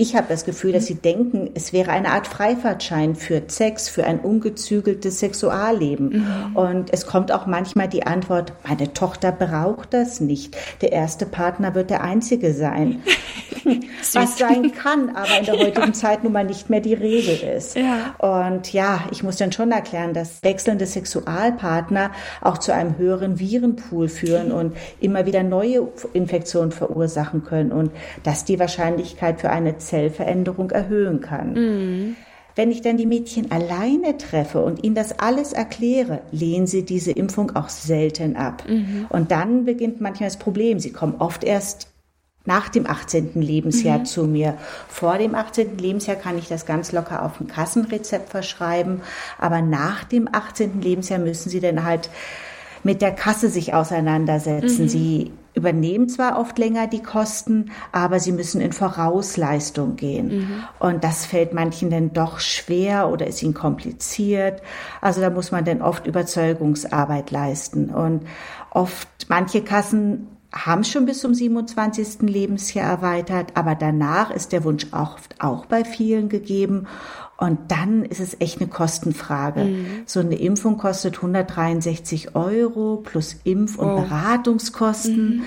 ich 0.00 0.16
habe 0.16 0.28
das 0.30 0.46
Gefühl, 0.46 0.72
dass 0.72 0.86
sie 0.86 0.94
denken, 0.94 1.50
es 1.52 1.74
wäre 1.74 1.90
eine 1.90 2.08
Art 2.12 2.26
Freifahrtschein 2.26 3.16
für 3.16 3.42
Sex, 3.48 3.90
für 3.90 4.04
ein 4.04 4.18
ungezügeltes 4.18 5.18
Sexualleben. 5.18 6.24
Mhm. 6.50 6.56
Und 6.56 6.90
es 6.90 7.06
kommt 7.06 7.30
auch 7.30 7.44
manchmal 7.44 7.86
die 7.86 8.06
Antwort, 8.06 8.54
meine 8.66 8.94
Tochter 8.94 9.30
braucht 9.30 9.92
das 9.92 10.20
nicht. 10.20 10.56
Der 10.80 10.92
erste 10.92 11.26
Partner 11.26 11.74
wird 11.74 11.90
der 11.90 12.02
einzige 12.02 12.54
sein. 12.54 13.02
Was 14.14 14.38
sein 14.38 14.72
kann, 14.72 15.14
aber 15.14 15.38
in 15.38 15.44
der 15.44 15.54
heutigen 15.58 15.88
ja. 15.88 15.92
Zeit 15.92 16.24
nun 16.24 16.32
mal 16.32 16.44
nicht 16.44 16.70
mehr 16.70 16.80
die 16.80 16.94
Regel 16.94 17.38
ist. 17.56 17.76
Ja. 17.76 18.14
Und 18.18 18.72
ja, 18.72 19.04
ich 19.10 19.22
muss 19.22 19.36
dann 19.36 19.52
schon 19.52 19.70
erklären, 19.70 20.14
dass 20.14 20.42
wechselnde 20.42 20.86
Sexualpartner 20.86 22.10
auch 22.40 22.58
zu 22.58 22.72
einem 22.72 22.96
höheren 22.96 23.38
Virenpool 23.38 24.08
führen 24.08 24.48
mhm. 24.48 24.54
und 24.54 24.76
immer 25.00 25.26
wieder 25.26 25.42
neue 25.42 25.88
Infektionen 26.14 26.72
verursachen 26.72 27.44
können 27.44 27.70
und 27.70 27.90
dass 28.22 28.44
die 28.44 28.58
Wahrscheinlichkeit 28.58 29.40
für 29.40 29.50
eine 29.50 29.78
Zellveränderung 29.90 30.70
erhöhen 30.70 31.20
kann. 31.20 31.52
Mhm. 31.54 32.16
Wenn 32.56 32.70
ich 32.70 32.82
dann 32.82 32.96
die 32.96 33.06
Mädchen 33.06 33.50
alleine 33.50 34.18
treffe 34.18 34.62
und 34.62 34.84
ihnen 34.84 34.94
das 34.94 35.18
alles 35.18 35.52
erkläre, 35.52 36.20
lehnen 36.30 36.66
sie 36.66 36.84
diese 36.84 37.12
Impfung 37.12 37.54
auch 37.56 37.68
selten 37.68 38.36
ab. 38.36 38.64
Mhm. 38.68 39.06
Und 39.08 39.30
dann 39.30 39.64
beginnt 39.64 40.00
manchmal 40.00 40.28
das 40.28 40.38
Problem. 40.38 40.80
Sie 40.80 40.92
kommen 40.92 41.14
oft 41.18 41.44
erst 41.44 41.88
nach 42.44 42.68
dem 42.68 42.86
18. 42.86 43.40
Lebensjahr 43.40 44.00
mhm. 44.00 44.04
zu 44.04 44.24
mir. 44.24 44.56
Vor 44.88 45.18
dem 45.18 45.34
18. 45.34 45.78
Lebensjahr 45.78 46.16
kann 46.16 46.38
ich 46.38 46.48
das 46.48 46.66
ganz 46.66 46.92
locker 46.92 47.24
auf 47.24 47.40
ein 47.40 47.46
Kassenrezept 47.46 48.30
verschreiben, 48.30 49.02
aber 49.38 49.62
nach 49.62 50.04
dem 50.04 50.28
18. 50.30 50.80
Lebensjahr 50.80 51.18
müssen 51.18 51.50
sie 51.50 51.60
dann 51.60 51.84
halt 51.84 52.10
mit 52.82 53.02
der 53.02 53.12
Kasse 53.12 53.48
sich 53.48 53.74
auseinandersetzen. 53.74 54.84
Mhm. 54.84 54.88
Sie 54.88 55.30
übernehmen 55.54 56.08
zwar 56.08 56.38
oft 56.38 56.58
länger 56.58 56.86
die 56.86 57.02
Kosten, 57.02 57.70
aber 57.92 58.20
sie 58.20 58.32
müssen 58.32 58.60
in 58.60 58.72
Vorausleistung 58.72 59.96
gehen. 59.96 60.28
Mhm. 60.28 60.64
Und 60.78 61.04
das 61.04 61.26
fällt 61.26 61.52
manchen 61.52 61.90
dann 61.90 62.12
doch 62.12 62.40
schwer 62.40 63.08
oder 63.08 63.26
ist 63.26 63.42
ihnen 63.42 63.54
kompliziert. 63.54 64.62
Also 65.00 65.20
da 65.20 65.30
muss 65.30 65.50
man 65.50 65.64
dann 65.64 65.82
oft 65.82 66.06
Überzeugungsarbeit 66.06 67.30
leisten. 67.30 67.90
Und 67.90 68.26
oft, 68.70 69.08
manche 69.28 69.62
Kassen 69.62 70.28
haben 70.52 70.84
schon 70.84 71.06
bis 71.06 71.20
zum 71.20 71.32
27. 71.32 72.22
Lebensjahr 72.22 72.90
erweitert, 72.90 73.52
aber 73.56 73.74
danach 73.74 74.30
ist 74.30 74.52
der 74.52 74.64
Wunsch 74.64 74.86
auch, 74.92 75.18
auch 75.38 75.66
bei 75.66 75.84
vielen 75.84 76.28
gegeben. 76.28 76.86
Und 77.40 77.70
dann 77.70 78.04
ist 78.04 78.20
es 78.20 78.38
echt 78.38 78.60
eine 78.60 78.68
Kostenfrage. 78.68 79.64
Mhm. 79.64 79.86
So 80.04 80.20
eine 80.20 80.34
Impfung 80.34 80.76
kostet 80.76 81.16
163 81.16 82.36
Euro 82.36 82.98
plus 82.98 83.40
Impf- 83.44 83.78
und 83.78 83.88
oh. 83.88 84.02
Beratungskosten. 84.02 85.38
Mhm. 85.38 85.42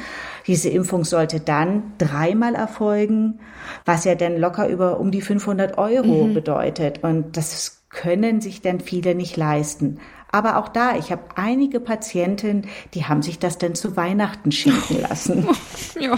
Diese 0.47 0.69
Impfung 0.69 1.05
sollte 1.05 1.39
dann 1.39 1.93
dreimal 1.99 2.55
erfolgen, 2.55 3.39
was 3.85 4.05
ja 4.05 4.15
dann 4.15 4.37
locker 4.37 4.67
über 4.67 4.99
um 4.99 5.11
die 5.11 5.21
500 5.21 5.77
Euro 5.77 6.25
mhm. 6.25 6.33
bedeutet. 6.33 7.03
Und 7.03 7.37
das 7.37 7.83
können 7.89 8.41
sich 8.41 8.63
dann 8.63 8.79
viele 8.79 9.13
nicht 9.13 9.37
leisten. 9.37 9.99
Aber 10.31 10.57
auch 10.57 10.69
da, 10.69 10.95
ich 10.95 11.11
habe 11.11 11.21
einige 11.35 11.79
Patientinnen, 11.79 12.65
die 12.95 13.05
haben 13.05 13.21
sich 13.21 13.37
das 13.37 13.59
denn 13.59 13.75
zu 13.75 13.95
Weihnachten 13.95 14.51
schenken 14.51 14.99
lassen. 14.99 15.47
ja. 15.99 16.17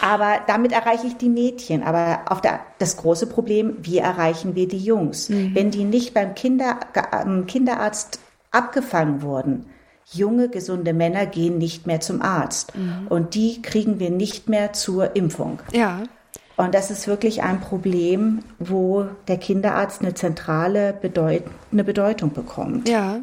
Aber 0.00 0.40
damit 0.46 0.72
erreiche 0.72 1.06
ich 1.06 1.16
die 1.16 1.28
Mädchen. 1.28 1.82
Aber 1.82 2.20
auf 2.26 2.40
der, 2.40 2.60
das 2.78 2.96
große 2.96 3.26
Problem, 3.26 3.76
wie 3.82 3.98
erreichen 3.98 4.54
wir 4.54 4.68
die 4.68 4.78
Jungs? 4.78 5.28
Mhm. 5.28 5.54
Wenn 5.54 5.70
die 5.70 5.84
nicht 5.84 6.14
beim 6.14 6.34
Kinder, 6.34 6.78
äh, 6.94 7.42
Kinderarzt 7.42 8.20
abgefangen 8.50 9.22
wurden, 9.22 9.66
junge, 10.12 10.48
gesunde 10.48 10.92
Männer 10.92 11.26
gehen 11.26 11.58
nicht 11.58 11.86
mehr 11.86 12.00
zum 12.00 12.22
Arzt. 12.22 12.76
Mhm. 12.76 13.06
Und 13.08 13.34
die 13.34 13.62
kriegen 13.62 14.00
wir 14.00 14.10
nicht 14.10 14.48
mehr 14.48 14.72
zur 14.72 15.14
Impfung. 15.14 15.60
Ja. 15.72 16.02
Und 16.56 16.74
das 16.74 16.90
ist 16.90 17.06
wirklich 17.06 17.42
ein 17.42 17.60
Problem, 17.60 18.40
wo 18.58 19.06
der 19.28 19.38
Kinderarzt 19.38 20.02
eine 20.02 20.14
zentrale 20.14 20.92
Bedeut 20.92 21.44
eine 21.72 21.84
Bedeutung 21.84 22.32
bekommt. 22.32 22.88
Ja. 22.88 23.20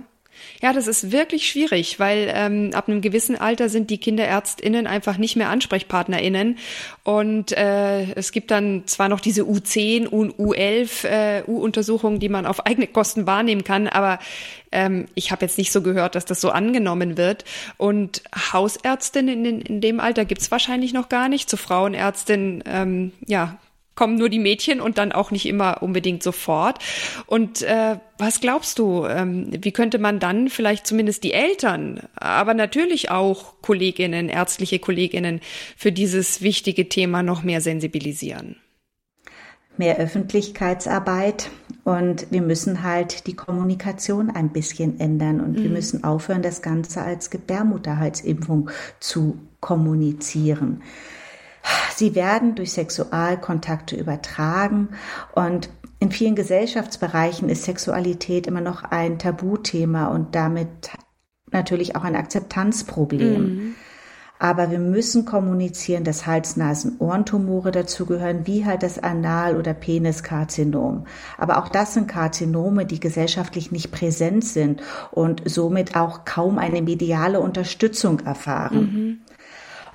Ja, 0.61 0.73
das 0.73 0.87
ist 0.87 1.11
wirklich 1.11 1.47
schwierig, 1.47 1.99
weil 1.99 2.31
ähm, 2.33 2.71
ab 2.73 2.87
einem 2.87 3.01
gewissen 3.01 3.35
Alter 3.35 3.69
sind 3.69 3.89
die 3.89 3.99
KinderärztInnen 3.99 4.87
einfach 4.87 5.17
nicht 5.17 5.35
mehr 5.35 5.49
AnsprechpartnerInnen. 5.49 6.57
Und 7.03 7.51
äh, 7.51 8.11
es 8.13 8.31
gibt 8.31 8.51
dann 8.51 8.83
zwar 8.87 9.09
noch 9.09 9.19
diese 9.19 9.43
U10 9.43 10.07
und 10.07 10.35
U11 10.35 11.07
äh, 11.07 11.43
U-Untersuchungen, 11.47 12.19
die 12.19 12.29
man 12.29 12.45
auf 12.45 12.65
eigene 12.65 12.87
Kosten 12.87 13.27
wahrnehmen 13.27 13.63
kann, 13.63 13.87
aber 13.87 14.19
ähm, 14.71 15.05
ich 15.15 15.31
habe 15.31 15.45
jetzt 15.45 15.57
nicht 15.57 15.71
so 15.71 15.81
gehört, 15.81 16.15
dass 16.15 16.25
das 16.25 16.41
so 16.41 16.49
angenommen 16.49 17.17
wird. 17.17 17.45
Und 17.77 18.23
Hausärztin 18.51 19.27
in, 19.27 19.61
in 19.61 19.81
dem 19.81 19.99
Alter 19.99 20.25
gibt's 20.25 20.51
wahrscheinlich 20.51 20.93
noch 20.93 21.09
gar 21.09 21.29
nicht. 21.29 21.49
Zur 21.49 21.59
Frauenärztin, 21.59 22.63
ähm, 22.65 23.11
ja, 23.25 23.57
kommen 23.97 24.15
nur 24.15 24.29
die 24.29 24.39
Mädchen 24.39 24.79
und 24.79 24.97
dann 24.97 25.11
auch 25.11 25.31
nicht 25.31 25.45
immer 25.45 25.83
unbedingt 25.83 26.23
sofort. 26.23 26.79
Und 27.25 27.63
äh, 27.63 27.97
was 28.17 28.39
glaubst 28.39 28.79
du, 28.79 29.05
ähm, 29.05 29.49
wie 29.51 29.73
könnte 29.73 29.99
man 29.99 30.19
dann 30.19 30.47
vielleicht 30.47 30.87
zumindest 30.87 31.25
die 31.25 31.33
Eltern, 31.33 32.01
aber 32.15 32.53
natürlich 32.53 33.11
auch 33.11 33.55
Kolleginnen, 33.61 34.29
ärztliche 34.29 34.79
Kolleginnen 34.79 35.41
für 35.75 35.91
dieses 35.91 36.41
wichtige 36.41 36.87
Thema 36.87 37.23
noch 37.23 37.43
mehr 37.43 37.59
sensibilisieren? 37.59 38.55
Mehr 39.75 39.97
Öffentlichkeitsarbeit 39.97 41.49
und 41.83 42.27
wir 42.31 42.41
müssen 42.41 42.83
halt 42.83 43.27
die 43.27 43.35
Kommunikation 43.35 44.29
ein 44.29 44.49
bisschen 44.49 44.99
ändern 44.99 45.39
und 45.39 45.57
mhm. 45.57 45.63
wir 45.63 45.69
müssen 45.69 46.03
aufhören, 46.03 46.41
das 46.41 46.61
Ganze 46.61 47.01
als 47.01 47.29
Gebärmutterhalsimpfung 47.29 48.69
zu 48.99 49.37
kommunizieren. 49.59 50.81
Sie 51.95 52.15
werden 52.15 52.55
durch 52.55 52.73
Sexualkontakte 52.73 53.95
übertragen 53.95 54.89
und 55.33 55.69
in 55.99 56.11
vielen 56.11 56.35
Gesellschaftsbereichen 56.35 57.49
ist 57.49 57.63
Sexualität 57.63 58.45
immer 58.45 58.61
noch 58.61 58.83
ein 58.83 59.17
Tabuthema 59.17 60.07
und 60.07 60.35
damit 60.35 60.91
natürlich 61.51 61.95
auch 61.95 62.03
ein 62.03 62.15
Akzeptanzproblem. 62.15 63.41
Mhm. 63.41 63.75
Aber 64.39 64.69
wir 64.69 64.77
müssen 64.77 65.25
kommunizieren, 65.25 66.03
dass 66.03 66.27
Hals-Nasen-Ohrentumore 66.27 67.71
dazugehören, 67.71 68.45
wie 68.45 68.65
halt 68.65 68.83
das 68.83 68.99
Anal- 68.99 69.57
oder 69.57 69.73
Peniskarzinom. 69.73 71.07
Aber 71.39 71.57
auch 71.57 71.69
das 71.69 71.95
sind 71.95 72.07
Karzinome, 72.07 72.85
die 72.85 72.99
gesellschaftlich 72.99 73.71
nicht 73.71 73.91
präsent 73.91 74.45
sind 74.45 74.83
und 75.09 75.41
somit 75.45 75.95
auch 75.95 76.23
kaum 76.25 76.59
eine 76.59 76.83
mediale 76.83 77.39
Unterstützung 77.39 78.19
erfahren. 78.19 78.79
Mhm. 78.79 79.19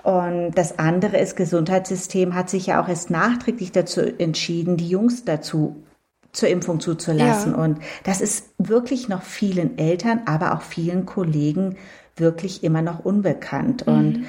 Und 0.02 0.52
das 0.54 0.78
andere 0.78 1.18
ist, 1.18 1.36
Gesundheitssystem 1.36 2.34
hat 2.34 2.50
sich 2.50 2.66
ja 2.66 2.82
auch 2.82 2.88
erst 2.88 3.10
nachträglich 3.10 3.72
dazu 3.72 4.00
entschieden, 4.00 4.76
die 4.76 4.88
Jungs 4.88 5.24
dazu 5.24 5.76
zur 6.32 6.48
Impfung 6.48 6.80
zuzulassen. 6.80 7.52
Ja. 7.52 7.58
Und 7.58 7.78
das 8.04 8.20
ist 8.20 8.50
wirklich 8.58 9.08
noch 9.08 9.22
vielen 9.22 9.78
Eltern, 9.78 10.22
aber 10.26 10.54
auch 10.54 10.62
vielen 10.62 11.06
Kollegen 11.06 11.76
wirklich 12.16 12.64
immer 12.64 12.82
noch 12.82 13.04
unbekannt. 13.04 13.86
Mhm. 13.86 13.92
Und 13.92 14.24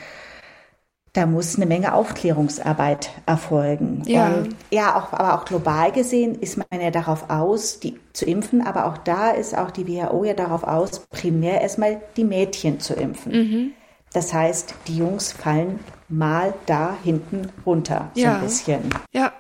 da 1.14 1.28
muss 1.28 1.56
eine 1.56 1.68
Menge 1.68 1.94
Aufklärungsarbeit 1.94 3.12
erfolgen. 3.28 4.02
Ja. 4.06 4.28
Und 4.28 4.56
ja, 4.72 4.96
auch, 4.96 5.14
aber 5.14 5.36
auch 5.36 5.46
global 5.46 5.92
gesehen 5.92 6.36
ist 6.36 6.58
man 6.58 6.82
ja 6.82 6.90
darauf 6.90 7.30
aus, 7.30 7.80
die 7.80 8.00
zu 8.14 8.26
impfen. 8.26 8.66
Aber 8.66 8.88
auch 8.88 8.98
da 8.98 9.30
ist 9.30 9.56
auch 9.56 9.70
die 9.70 9.88
WHO 9.88 10.24
ja 10.24 10.34
darauf 10.34 10.64
aus, 10.64 11.02
primär 11.12 11.62
erstmal 11.62 12.02
die 12.18 12.24
Mädchen 12.24 12.80
zu 12.80 12.96
impfen. 12.96 13.32
Mhm. 13.32 13.72
Das 14.14 14.34
heißt, 14.34 14.76
die 14.88 14.98
Jungs 14.98 15.32
fallen 15.32 15.80
mal 16.08 16.54
da 16.66 16.98
hinten 17.04 17.52
runter, 17.66 18.12
so 18.14 18.22
ja. 18.22 18.36
ein 18.36 18.42
bisschen. 18.42 18.90
Ja. 19.12 19.34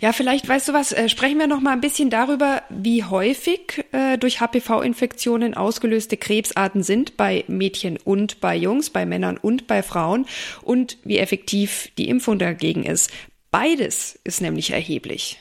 Ja, 0.00 0.12
vielleicht 0.12 0.46
weißt 0.46 0.68
du 0.68 0.72
was, 0.74 0.92
äh, 0.92 1.08
sprechen 1.08 1.38
wir 1.38 1.46
noch 1.46 1.60
mal 1.60 1.72
ein 1.72 1.80
bisschen 1.80 2.10
darüber, 2.10 2.62
wie 2.68 3.02
häufig 3.02 3.86
äh, 3.92 4.18
durch 4.18 4.40
HPV-Infektionen 4.40 5.54
ausgelöste 5.54 6.18
Krebsarten 6.18 6.82
sind 6.82 7.16
bei 7.16 7.44
Mädchen 7.48 7.96
und 7.96 8.40
bei 8.40 8.54
Jungs, 8.54 8.90
bei 8.90 9.06
Männern 9.06 9.38
und 9.38 9.66
bei 9.66 9.82
Frauen 9.82 10.26
und 10.62 10.98
wie 11.02 11.16
effektiv 11.16 11.90
die 11.96 12.10
Impfung 12.10 12.38
dagegen 12.38 12.84
ist. 12.84 13.10
Beides 13.50 14.20
ist 14.22 14.42
nämlich 14.42 14.70
erheblich. 14.70 15.40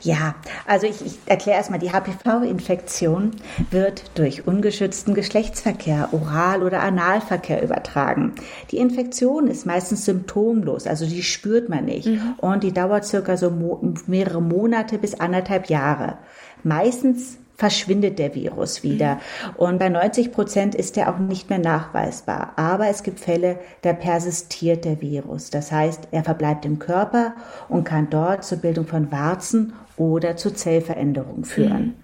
Ja, 0.00 0.34
also 0.66 0.86
ich, 0.86 1.04
ich 1.04 1.18
erkläre 1.26 1.58
erstmal, 1.58 1.78
die 1.78 1.90
HPV-Infektion 1.90 3.32
wird 3.70 4.04
durch 4.14 4.46
ungeschützten 4.46 5.14
Geschlechtsverkehr, 5.14 6.10
Oral- 6.12 6.62
oder 6.62 6.80
Analverkehr 6.82 7.62
übertragen. 7.62 8.34
Die 8.70 8.78
Infektion 8.78 9.48
ist 9.48 9.66
meistens 9.66 10.04
symptomlos, 10.04 10.86
also 10.86 11.06
die 11.06 11.22
spürt 11.22 11.68
man 11.68 11.84
nicht. 11.84 12.06
Mhm. 12.06 12.34
Und 12.38 12.62
die 12.62 12.72
dauert 12.72 13.04
circa 13.04 13.36
so 13.36 13.50
mo 13.50 13.94
mehrere 14.06 14.42
Monate 14.42 14.98
bis 14.98 15.14
anderthalb 15.14 15.68
Jahre. 15.68 16.18
Meistens 16.62 17.38
verschwindet 17.56 18.18
der 18.18 18.34
Virus 18.34 18.82
wieder. 18.82 19.18
Und 19.56 19.78
bei 19.78 19.88
90 19.88 20.32
Prozent 20.32 20.74
ist 20.74 20.96
er 20.96 21.12
auch 21.12 21.18
nicht 21.18 21.50
mehr 21.50 21.58
nachweisbar. 21.58 22.52
Aber 22.56 22.88
es 22.88 23.02
gibt 23.02 23.18
Fälle, 23.20 23.58
da 23.82 23.92
persistiert 23.92 24.84
der 24.84 25.00
Virus. 25.00 25.50
Das 25.50 25.72
heißt, 25.72 26.08
er 26.10 26.22
verbleibt 26.22 26.64
im 26.64 26.78
Körper 26.78 27.34
und 27.68 27.84
kann 27.84 28.08
dort 28.10 28.44
zur 28.44 28.58
Bildung 28.58 28.86
von 28.86 29.10
Warzen 29.10 29.72
oder 29.96 30.36
zu 30.36 30.52
Zellveränderungen 30.52 31.44
führen. 31.44 31.84
Mhm. 31.84 31.94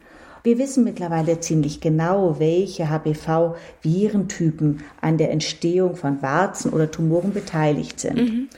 Wir 0.44 0.58
wissen 0.58 0.82
mittlerweile 0.82 1.38
ziemlich 1.38 1.80
genau, 1.80 2.40
welche 2.40 2.90
HPV-Virentypen 2.90 4.80
an 5.00 5.16
der 5.16 5.30
Entstehung 5.30 5.94
von 5.94 6.20
Warzen 6.20 6.72
oder 6.72 6.90
Tumoren 6.90 7.32
beteiligt 7.32 8.00
sind. 8.00 8.16
Mhm. 8.16 8.48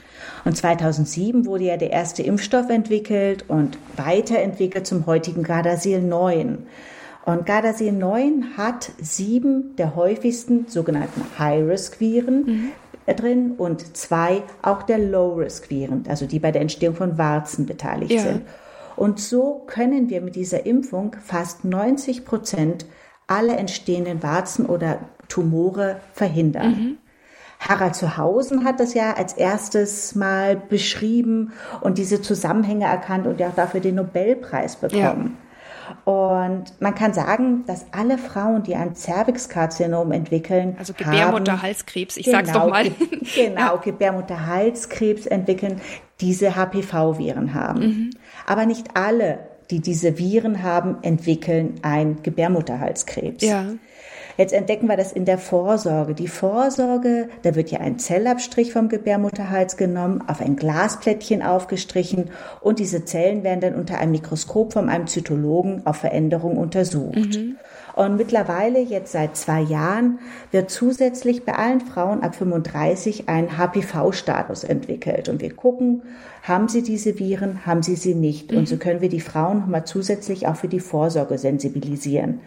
Und 0.45 0.57
2007 0.57 1.47
wurde 1.47 1.65
ja 1.65 1.77
der 1.77 1.91
erste 1.91 2.23
Impfstoff 2.23 2.71
entwickelt 2.71 3.45
und 3.49 3.79
weiterentwickelt 3.97 4.87
zum 4.87 5.07
heutigen 5.07 5.43
Gardasil 5.43 6.01
9. 6.03 6.67
Und 7.25 7.47
Gardasil 7.47 7.93
9 7.93 8.57
hat 8.57 8.93
sieben 9.01 9.77
der 9.77 9.97
häufigsten 9.97 10.67
sogenannten 10.69 11.23
High-Risk-Viren 11.39 12.45
mhm. 12.45 12.73
drin 13.17 13.53
und 13.57 13.97
zwei 13.97 14.43
auch 14.61 14.83
der 14.83 14.99
Low-Risk-Viren, 14.99 16.05
also 16.09 16.27
die 16.27 16.39
bei 16.39 16.53
der 16.53 16.61
Entstehung 16.61 16.95
von 16.95 17.17
Warzen 17.17 17.65
beteiligt 17.65 18.13
ja. 18.13 18.21
sind. 18.21 18.43
Und 18.97 19.21
so 19.21 19.63
können 19.67 20.11
wir 20.11 20.21
mit 20.21 20.37
dieser 20.37 20.67
Impfung 20.67 21.17
fast 21.25 21.65
90 21.65 22.25
Prozent 22.25 22.87
aller 23.27 23.59
entstehenden 23.59 24.23
Warzen 24.23 24.67
oder 24.67 25.01
Tumore 25.29 26.01
verhindern. 26.13 26.71
Mhm. 26.71 26.99
Harald 27.67 27.97
Zuhausen 27.97 28.65
hat 28.65 28.79
das 28.81 28.95
ja 28.95 29.15
als 29.15 29.33
erstes 29.33 30.15
mal 30.15 30.57
beschrieben 30.57 31.53
und 31.81 31.99
diese 31.99 32.21
Zusammenhänge 32.21 32.85
erkannt 32.85 33.27
und 33.27 33.41
ja 33.41 33.49
auch 33.49 33.55
dafür 33.55 33.81
den 33.81 33.95
Nobelpreis 33.97 34.77
bekommen. 34.77 35.37
Ja. 35.39 35.45
Und 36.05 36.81
man 36.81 36.95
kann 36.95 37.13
sagen, 37.13 37.65
dass 37.67 37.87
alle 37.93 38.19
Frauen, 38.19 38.63
die 38.63 38.75
ein 38.75 38.95
Cervixkarzinom 38.95 40.13
entwickeln, 40.13 40.77
also 40.79 40.93
Gebärmutterhalskrebs, 40.95 42.17
ich 42.17 42.27
genau, 42.27 42.39
sag's 42.39 42.53
doch 42.53 42.69
mal. 42.69 42.91
genau. 43.35 43.79
Gebärmutterhalskrebs 43.79 45.27
entwickeln, 45.27 45.81
diese 46.21 46.57
HPV-Viren 46.57 47.55
haben. 47.55 47.81
Mhm. 47.81 48.11
Aber 48.47 48.67
nicht 48.67 48.97
alle, 48.97 49.41
die 49.71 49.81
diese 49.81 50.19
Viren 50.19 50.63
haben, 50.63 50.99
entwickeln 51.03 51.75
ein 51.83 52.23
Gebärmutterhalskrebs. 52.23 53.45
Ja. 53.45 53.65
Jetzt 54.37 54.53
entdecken 54.53 54.89
wir 54.89 54.97
das 54.97 55.13
in 55.13 55.25
der 55.25 55.39
Vorsorge. 55.39 56.15
Die 56.15 56.29
Vorsorge, 56.29 57.29
da 57.43 57.55
wird 57.55 57.71
ja 57.71 57.81
ein 57.81 57.99
Zellabstrich 57.99 58.73
vom 58.73 58.89
Gebärmutterhals 58.89 59.77
genommen, 59.77 60.25
auf 60.27 60.41
ein 60.41 60.57
Glasplättchen 60.57 61.43
aufgestrichen 61.43 62.31
und 62.61 62.79
diese 62.79 63.05
Zellen 63.05 63.45
werden 63.45 63.61
dann 63.61 63.75
unter 63.75 63.99
einem 63.99 64.13
Mikroskop 64.13 64.73
von 64.73 64.89
einem 64.89 65.07
Zytologen 65.07 65.83
auf 65.87 65.97
Veränderung 65.97 66.57
untersucht. 66.59 67.17
Mhm. 67.17 67.57
Und 67.95 68.17
mittlerweile, 68.17 68.81
jetzt 68.81 69.13
seit 69.13 69.37
zwei 69.37 69.61
Jahren, 69.61 70.19
wird 70.51 70.69
zusätzlich 70.69 71.45
bei 71.45 71.55
allen 71.55 71.81
Frauen 71.81 72.25
ab 72.25 72.35
35 72.35 73.29
ein 73.29 73.57
HPV-Status 73.57 74.65
entwickelt. 74.65 75.29
Und 75.29 75.41
wir 75.41 75.55
gucken, 75.55 76.03
haben 76.43 76.69
sie 76.69 76.83
diese 76.83 77.21
Viren, 77.21 77.65
haben 77.67 77.85
sie 77.85 77.95
sie 77.95 78.17
nicht. 78.17 78.53
Und 78.53 78.67
so 78.67 78.79
können 78.79 79.01
wir 79.01 79.09
die 79.09 79.21
Frauen 79.21 79.61
nochmal 79.61 79.85
zusätzlich 79.85 80.49
auch 80.49 80.57
für 80.57 80.67
die 80.67 80.81
Vorsorge 80.81 81.39
sensibilisieren. 81.39 82.41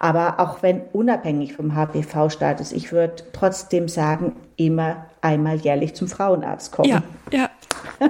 Aber 0.00 0.40
auch 0.40 0.62
wenn 0.62 0.80
unabhängig 0.92 1.52
vom 1.52 1.74
HPV-Status, 1.74 2.72
ich 2.72 2.90
würde 2.90 3.22
trotzdem 3.34 3.86
sagen, 3.86 4.34
immer 4.56 5.04
einmal 5.20 5.56
jährlich 5.56 5.94
zum 5.94 6.08
Frauenarzt 6.08 6.72
kommen. 6.72 6.88
Ja, 6.88 7.02
ja. 7.30 7.50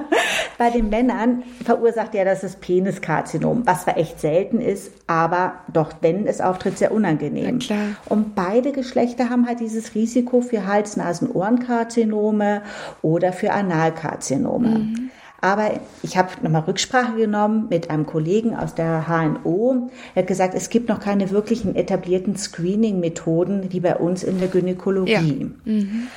Bei 0.59 0.71
den 0.71 0.89
Männern 0.89 1.43
verursacht 1.65 2.15
ja 2.15 2.25
das 2.25 2.43
das 2.43 2.57
Peniskarzinom, 2.57 3.67
was 3.67 3.83
zwar 3.83 3.97
echt 3.97 4.21
selten 4.21 4.61
ist, 4.61 4.93
aber 5.09 5.55
doch, 5.73 5.93
wenn 6.01 6.29
es 6.29 6.41
auftritt, 6.41 6.79
sehr 6.79 6.93
unangenehm. 6.93 7.59
Na 7.59 7.65
klar. 7.65 7.87
Und 8.07 8.37
beide 8.37 8.71
Geschlechter 8.71 9.29
haben 9.29 9.49
halt 9.49 9.59
dieses 9.59 9.95
Risiko 9.97 10.43
für 10.43 10.67
Hals-, 10.67 10.97
Nasen-, 10.97 11.31
Ohrenkarzinome 11.33 12.63
oder 13.03 13.33
für 13.33 13.53
Analkarzinome. 13.53 14.69
Mhm. 14.69 15.10
Aber 15.41 15.81
ich 16.03 16.17
habe 16.17 16.29
nochmal 16.43 16.63
Rücksprache 16.63 17.17
genommen 17.17 17.67
mit 17.71 17.91
einem 17.91 18.07
Kollegen 18.07 18.55
aus 18.55 18.75
der 18.75 19.07
HNO. 19.09 19.91
Er 20.15 20.23
hat 20.23 20.29
gesagt, 20.29 20.55
es 20.55 20.69
gibt 20.69 20.89
noch 20.89 21.01
keine 21.01 21.31
wirklichen 21.31 21.77
etablierten 21.77 22.37
Screening-Methoden 22.37 23.73
wie 23.73 23.81
bei 23.81 23.97
uns 23.97 24.23
in 24.23 24.39
der 24.39 24.49
Gynäkologie. 24.49 25.51
Ja. 25.65 25.73
Mhm. 25.73 26.09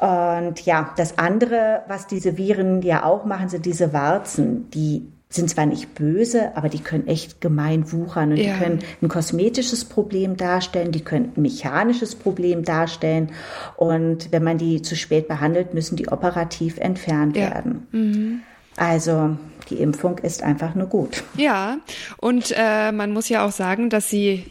Und 0.00 0.64
ja, 0.64 0.94
das 0.96 1.18
andere, 1.18 1.82
was 1.86 2.06
diese 2.06 2.38
Viren 2.38 2.80
ja 2.80 3.04
auch 3.04 3.26
machen, 3.26 3.50
sind 3.50 3.66
diese 3.66 3.92
Warzen, 3.92 4.70
die 4.70 5.06
sind 5.28 5.48
zwar 5.48 5.66
nicht 5.66 5.94
böse, 5.94 6.56
aber 6.56 6.68
die 6.68 6.80
können 6.80 7.06
echt 7.06 7.40
gemein 7.40 7.92
wuchern 7.92 8.32
und 8.32 8.38
ja. 8.38 8.52
die 8.52 8.58
können 8.58 8.78
ein 9.00 9.08
kosmetisches 9.08 9.84
Problem 9.84 10.36
darstellen, 10.36 10.90
die 10.90 11.02
können 11.02 11.32
ein 11.36 11.42
mechanisches 11.42 12.16
Problem 12.16 12.64
darstellen 12.64 13.30
und 13.76 14.32
wenn 14.32 14.42
man 14.42 14.58
die 14.58 14.82
zu 14.82 14.96
spät 14.96 15.28
behandelt, 15.28 15.72
müssen 15.72 15.94
die 15.94 16.08
operativ 16.08 16.78
entfernt 16.78 17.36
ja. 17.36 17.42
werden. 17.42 17.86
Mhm. 17.92 18.40
Also 18.80 19.36
die 19.68 19.76
Impfung 19.76 20.16
ist 20.20 20.42
einfach 20.42 20.74
nur 20.74 20.86
gut. 20.86 21.22
Ja, 21.36 21.80
und 22.16 22.54
äh, 22.56 22.92
man 22.92 23.12
muss 23.12 23.28
ja 23.28 23.44
auch 23.44 23.52
sagen, 23.52 23.90
dass 23.90 24.08
sie, 24.08 24.46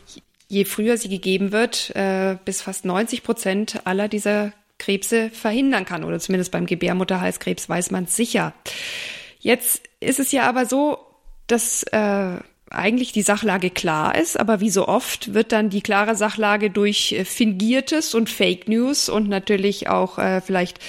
je 0.48 0.65
früher 0.65 0.98
sie 0.98 1.09
gegeben 1.09 1.51
wird, 1.51 1.89
äh, 1.95 2.38
bis 2.45 2.62
fast 2.62 2.86
90 2.86 3.24
Prozent 3.24 3.81
aller 3.86 4.07
dieser 4.07 4.53
Krebse 4.77 5.31
verhindern 5.31 5.83
kann. 5.83 6.03
Oder 6.03 6.19
zumindest 6.19 6.51
beim 6.51 6.67
Gebärmutterhalskrebs 6.67 7.67
weiß 7.67 7.89
man 7.89 8.05
sicher. 8.05 8.53
Jetzt 9.39 9.81
ist 10.00 10.19
es 10.19 10.31
ja 10.31 10.43
aber 10.43 10.67
so, 10.67 11.00
dass 11.48 11.81
äh, 11.91 12.38
eigentlich 12.69 13.12
die 13.12 13.24
Sachlage 13.24 13.71
klar 13.71 14.15
ist, 14.15 14.39
aber 14.39 14.59
wie 14.59 14.69
so 14.69 14.88
oft 14.88 15.33
wird 15.33 15.51
dann 15.51 15.71
die 15.71 15.81
klare 15.81 16.15
Sachlage 16.15 16.69
durch 16.69 17.13
äh, 17.13 17.25
fingiertes 17.25 18.13
und 18.13 18.29
Fake 18.29 18.67
News 18.67 19.09
und 19.09 19.27
natürlich 19.27 19.89
auch 19.89 20.19
äh, 20.19 20.41
vielleicht 20.41 20.79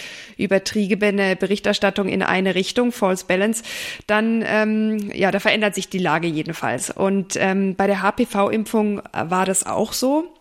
übertriebene 0.41 1.37
Berichterstattung 1.37 2.09
in 2.09 2.23
eine 2.23 2.55
Richtung, 2.55 2.93
False 2.93 3.25
Balance, 3.27 3.63
dann 4.07 4.43
ähm, 4.47 5.11
ja, 5.15 5.31
da 5.31 5.41
verändert 5.41 5.75
sich 5.75 5.89
die 5.89 5.99
Lage 5.99 6.27
jedenfalls. 6.27 6.91
Und 6.91 7.37
ähm, 7.37 7.75
bei 7.77 7.87
der 7.87 8.03
HPV-Impfung 8.03 9.03
war 9.13 9.47
das 9.47 9.67
auch 9.67 9.93
so 9.93 10.33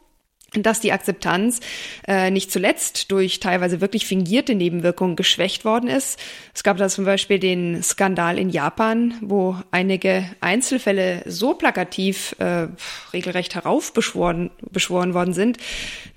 dass 0.53 0.79
die 0.79 0.91
Akzeptanz 0.91 1.59
äh, 2.07 2.31
nicht 2.31 2.51
zuletzt 2.51 3.11
durch 3.11 3.39
teilweise 3.39 3.81
wirklich 3.81 4.05
fingierte 4.05 4.55
Nebenwirkungen 4.55 5.15
geschwächt 5.15 5.65
worden 5.65 5.89
ist. 5.89 6.19
Es 6.53 6.63
gab 6.63 6.77
da 6.77 6.89
zum 6.89 7.05
Beispiel 7.05 7.39
den 7.39 7.83
Skandal 7.83 8.37
in 8.37 8.49
Japan, 8.49 9.15
wo 9.21 9.55
einige 9.71 10.25
Einzelfälle 10.41 11.23
so 11.25 11.53
plakativ 11.53 12.35
äh, 12.39 12.67
regelrecht 13.13 13.55
heraufbeschworen 13.55 14.51
beschworen 14.71 15.13
worden 15.13 15.33
sind, 15.33 15.57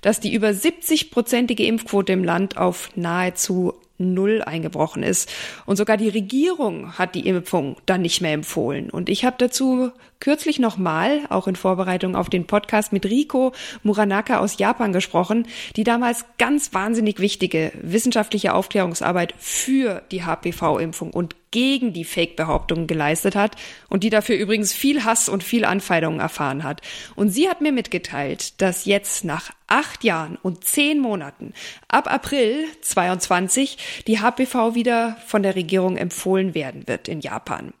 dass 0.01 0.19
die 0.19 0.33
über 0.33 0.49
70-prozentige 0.49 1.63
Impfquote 1.63 2.13
im 2.13 2.23
Land 2.23 2.57
auf 2.57 2.89
nahezu 2.95 3.73
null 3.97 4.41
eingebrochen 4.41 5.03
ist. 5.03 5.31
Und 5.65 5.75
sogar 5.75 5.97
die 5.97 6.09
Regierung 6.09 6.97
hat 6.97 7.15
die 7.15 7.27
Impfung 7.27 7.77
dann 7.85 8.01
nicht 8.01 8.21
mehr 8.21 8.33
empfohlen. 8.33 8.89
Und 8.89 9.09
ich 9.09 9.25
habe 9.25 9.35
dazu 9.39 9.91
kürzlich 10.19 10.59
nochmal, 10.59 11.21
auch 11.29 11.47
in 11.47 11.55
Vorbereitung 11.55 12.15
auf 12.15 12.29
den 12.29 12.47
Podcast 12.47 12.93
mit 12.93 13.05
Riko 13.05 13.51
Muranaka 13.83 14.39
aus 14.39 14.57
Japan 14.57 14.93
gesprochen, 14.93 15.47
die 15.75 15.83
damals 15.83 16.25
ganz 16.37 16.73
wahnsinnig 16.73 17.19
wichtige 17.19 17.71
wissenschaftliche 17.81 18.53
Aufklärungsarbeit 18.53 19.33
für 19.37 20.01
die 20.11 20.23
HPV-Impfung 20.23 21.11
und 21.11 21.35
gegen 21.53 21.93
die 21.93 22.03
Fake-Behauptungen 22.03 22.87
geleistet 22.87 23.35
hat 23.35 23.55
und 23.87 24.03
die 24.03 24.09
dafür 24.09 24.35
übrigens 24.35 24.73
viel 24.73 25.05
Hass 25.05 25.29
und 25.29 25.43
viel 25.43 25.65
Anfeindungen 25.65 26.19
erfahren 26.19 26.63
hat. 26.63 26.81
Und 27.15 27.29
sie 27.29 27.47
hat 27.47 27.61
mir 27.61 27.71
mitgeteilt, 27.71 28.59
dass 28.59 28.85
jetzt 28.85 29.23
nach 29.23 29.51
acht 29.67 30.03
Jahren 30.03 30.37
und 30.41 30.63
zehn 30.63 30.99
Monaten 30.99 31.53
ab 31.87 32.11
April 32.11 32.65
22 32.81 34.03
die 34.07 34.19
HPV 34.19 34.73
wieder 34.73 35.15
von 35.27 35.43
der 35.43 35.55
Regierung 35.55 35.95
empfohlen 35.95 36.55
werden 36.55 36.87
wird 36.87 37.07
in 37.07 37.21
Japan. 37.21 37.73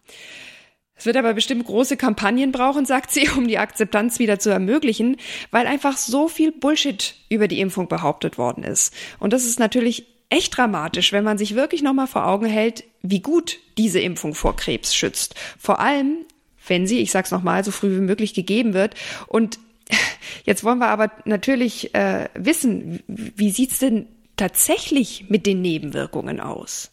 Es 0.95 1.07
wird 1.07 1.17
aber 1.17 1.33
bestimmt 1.33 1.65
große 1.65 1.97
Kampagnen 1.97 2.51
brauchen, 2.51 2.85
sagt 2.85 3.09
sie, 3.09 3.27
um 3.35 3.47
die 3.47 3.57
Akzeptanz 3.57 4.19
wieder 4.19 4.37
zu 4.37 4.51
ermöglichen, 4.51 5.17
weil 5.49 5.65
einfach 5.65 5.97
so 5.97 6.27
viel 6.27 6.51
Bullshit 6.51 7.15
über 7.27 7.47
die 7.47 7.59
Impfung 7.59 7.87
behauptet 7.87 8.37
worden 8.37 8.63
ist. 8.63 8.93
Und 9.17 9.33
das 9.33 9.45
ist 9.45 9.59
natürlich 9.59 10.05
echt 10.29 10.55
dramatisch, 10.55 11.11
wenn 11.11 11.23
man 11.23 11.39
sich 11.39 11.55
wirklich 11.55 11.81
nochmal 11.81 12.07
vor 12.07 12.27
Augen 12.27 12.45
hält, 12.45 12.83
wie 13.03 13.19
gut 13.19 13.59
diese 13.77 13.99
Impfung 13.99 14.33
vor 14.33 14.55
Krebs 14.55 14.95
schützt. 14.95 15.35
Vor 15.59 15.79
allem, 15.79 16.25
wenn 16.67 16.87
sie, 16.87 16.99
ich 16.99 17.11
sag's 17.11 17.31
nochmal, 17.31 17.63
so 17.63 17.71
früh 17.71 17.97
wie 17.97 18.01
möglich 18.01 18.33
gegeben 18.33 18.73
wird. 18.73 18.95
Und 19.27 19.59
jetzt 20.45 20.63
wollen 20.63 20.79
wir 20.79 20.87
aber 20.87 21.11
natürlich 21.25 21.93
äh, 21.93 22.29
wissen, 22.33 23.03
wie 23.07 23.51
sieht's 23.51 23.79
denn 23.79 24.07
tatsächlich 24.37 25.29
mit 25.29 25.45
den 25.45 25.61
Nebenwirkungen 25.61 26.39
aus? 26.39 26.91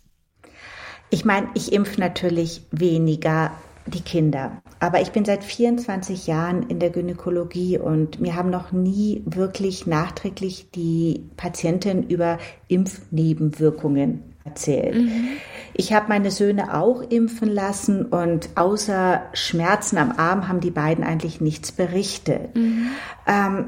Ich 1.10 1.24
meine, 1.24 1.48
ich 1.54 1.72
impfe 1.72 2.00
natürlich 2.00 2.62
weniger 2.70 3.52
die 3.86 4.02
Kinder. 4.02 4.62
Aber 4.78 5.00
ich 5.00 5.10
bin 5.10 5.24
seit 5.24 5.42
24 5.42 6.26
Jahren 6.26 6.68
in 6.68 6.78
der 6.78 6.90
Gynäkologie 6.90 7.78
und 7.78 8.20
mir 8.20 8.36
haben 8.36 8.50
noch 8.50 8.72
nie 8.72 9.22
wirklich 9.24 9.86
nachträglich 9.86 10.70
die 10.74 11.24
Patienten 11.36 12.04
über 12.04 12.38
Impfnebenwirkungen 12.68 14.29
erzählt. 14.44 14.94
Mhm. 14.96 15.28
Ich 15.74 15.92
habe 15.92 16.08
meine 16.08 16.30
Söhne 16.30 16.74
auch 16.74 17.02
impfen 17.02 17.48
lassen 17.48 18.06
und 18.06 18.50
außer 18.56 19.22
Schmerzen 19.32 19.98
am 19.98 20.12
Arm 20.12 20.48
haben 20.48 20.60
die 20.60 20.70
beiden 20.70 21.04
eigentlich 21.04 21.40
nichts 21.40 21.72
berichtet. 21.72 22.54
Mhm. 22.54 22.88
Ähm, 23.26 23.66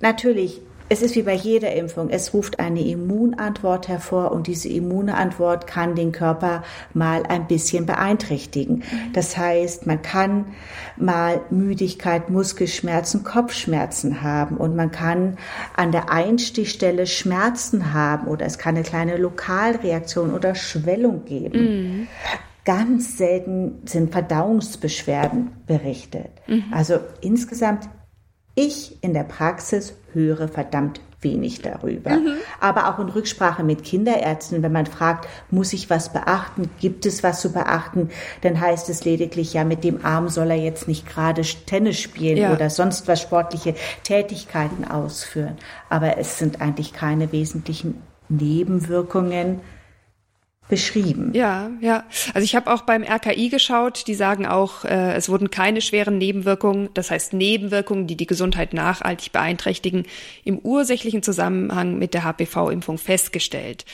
natürlich 0.00 0.60
es 0.94 1.02
ist 1.02 1.16
wie 1.16 1.22
bei 1.22 1.34
jeder 1.34 1.74
Impfung. 1.74 2.08
Es 2.08 2.32
ruft 2.32 2.60
eine 2.60 2.80
Immunantwort 2.80 3.88
hervor 3.88 4.30
und 4.30 4.46
diese 4.46 4.68
Immunantwort 4.68 5.66
kann 5.66 5.96
den 5.96 6.12
Körper 6.12 6.62
mal 6.92 7.24
ein 7.24 7.48
bisschen 7.48 7.84
beeinträchtigen. 7.84 8.84
Das 9.12 9.36
heißt, 9.36 9.88
man 9.88 10.02
kann 10.02 10.46
mal 10.96 11.40
Müdigkeit, 11.50 12.30
Muskelschmerzen, 12.30 13.24
Kopfschmerzen 13.24 14.22
haben 14.22 14.56
und 14.56 14.76
man 14.76 14.92
kann 14.92 15.36
an 15.76 15.90
der 15.90 16.12
Einstichstelle 16.12 17.08
Schmerzen 17.08 17.92
haben 17.92 18.28
oder 18.28 18.46
es 18.46 18.58
kann 18.58 18.76
eine 18.76 18.84
kleine 18.84 19.16
Lokalreaktion 19.16 20.32
oder 20.32 20.54
Schwellung 20.54 21.24
geben. 21.24 21.58
Mhm. 21.58 22.08
Ganz 22.64 23.18
selten 23.18 23.82
sind 23.84 24.12
Verdauungsbeschwerden 24.12 25.50
berichtet. 25.66 26.30
Mhm. 26.46 26.64
Also 26.70 27.00
insgesamt 27.20 27.88
ich 28.54 29.02
in 29.02 29.14
der 29.14 29.24
Praxis 29.24 29.94
höre 30.12 30.48
verdammt 30.48 31.00
wenig 31.24 31.62
darüber. 31.62 32.10
Mhm. 32.10 32.36
Aber 32.60 32.88
auch 32.88 32.98
in 33.00 33.08
Rücksprache 33.08 33.64
mit 33.64 33.82
Kinderärzten, 33.82 34.62
wenn 34.62 34.70
man 34.70 34.86
fragt, 34.86 35.26
muss 35.50 35.72
ich 35.72 35.90
was 35.90 36.12
beachten, 36.12 36.70
gibt 36.78 37.06
es 37.06 37.22
was 37.22 37.40
zu 37.40 37.52
beachten, 37.52 38.10
dann 38.42 38.60
heißt 38.60 38.88
es 38.90 39.04
lediglich, 39.04 39.54
ja, 39.54 39.64
mit 39.64 39.82
dem 39.82 40.04
Arm 40.04 40.28
soll 40.28 40.50
er 40.50 40.58
jetzt 40.58 40.86
nicht 40.86 41.08
gerade 41.08 41.42
Tennis 41.42 41.98
spielen 41.98 42.36
ja. 42.36 42.52
oder 42.52 42.70
sonst 42.70 43.08
was 43.08 43.22
sportliche 43.22 43.74
Tätigkeiten 44.04 44.84
ausführen. 44.84 45.56
Aber 45.88 46.18
es 46.18 46.38
sind 46.38 46.60
eigentlich 46.60 46.92
keine 46.92 47.32
wesentlichen 47.32 48.02
Nebenwirkungen 48.28 49.60
beschrieben. 50.68 51.32
Ja, 51.34 51.70
ja. 51.80 52.04
Also 52.32 52.44
ich 52.44 52.56
habe 52.56 52.72
auch 52.72 52.82
beim 52.82 53.02
RKI 53.02 53.48
geschaut, 53.48 54.06
die 54.06 54.14
sagen 54.14 54.46
auch, 54.46 54.84
äh, 54.84 55.14
es 55.14 55.28
wurden 55.28 55.50
keine 55.50 55.80
schweren 55.80 56.18
Nebenwirkungen, 56.18 56.88
das 56.94 57.10
heißt 57.10 57.34
Nebenwirkungen, 57.34 58.06
die 58.06 58.16
die 58.16 58.26
Gesundheit 58.26 58.72
nachhaltig 58.72 59.32
beeinträchtigen, 59.32 60.04
im 60.44 60.58
ursächlichen 60.58 61.22
Zusammenhang 61.22 61.98
mit 61.98 62.14
der 62.14 62.24
HPV-Impfung 62.24 62.98
festgestellt. 62.98 63.84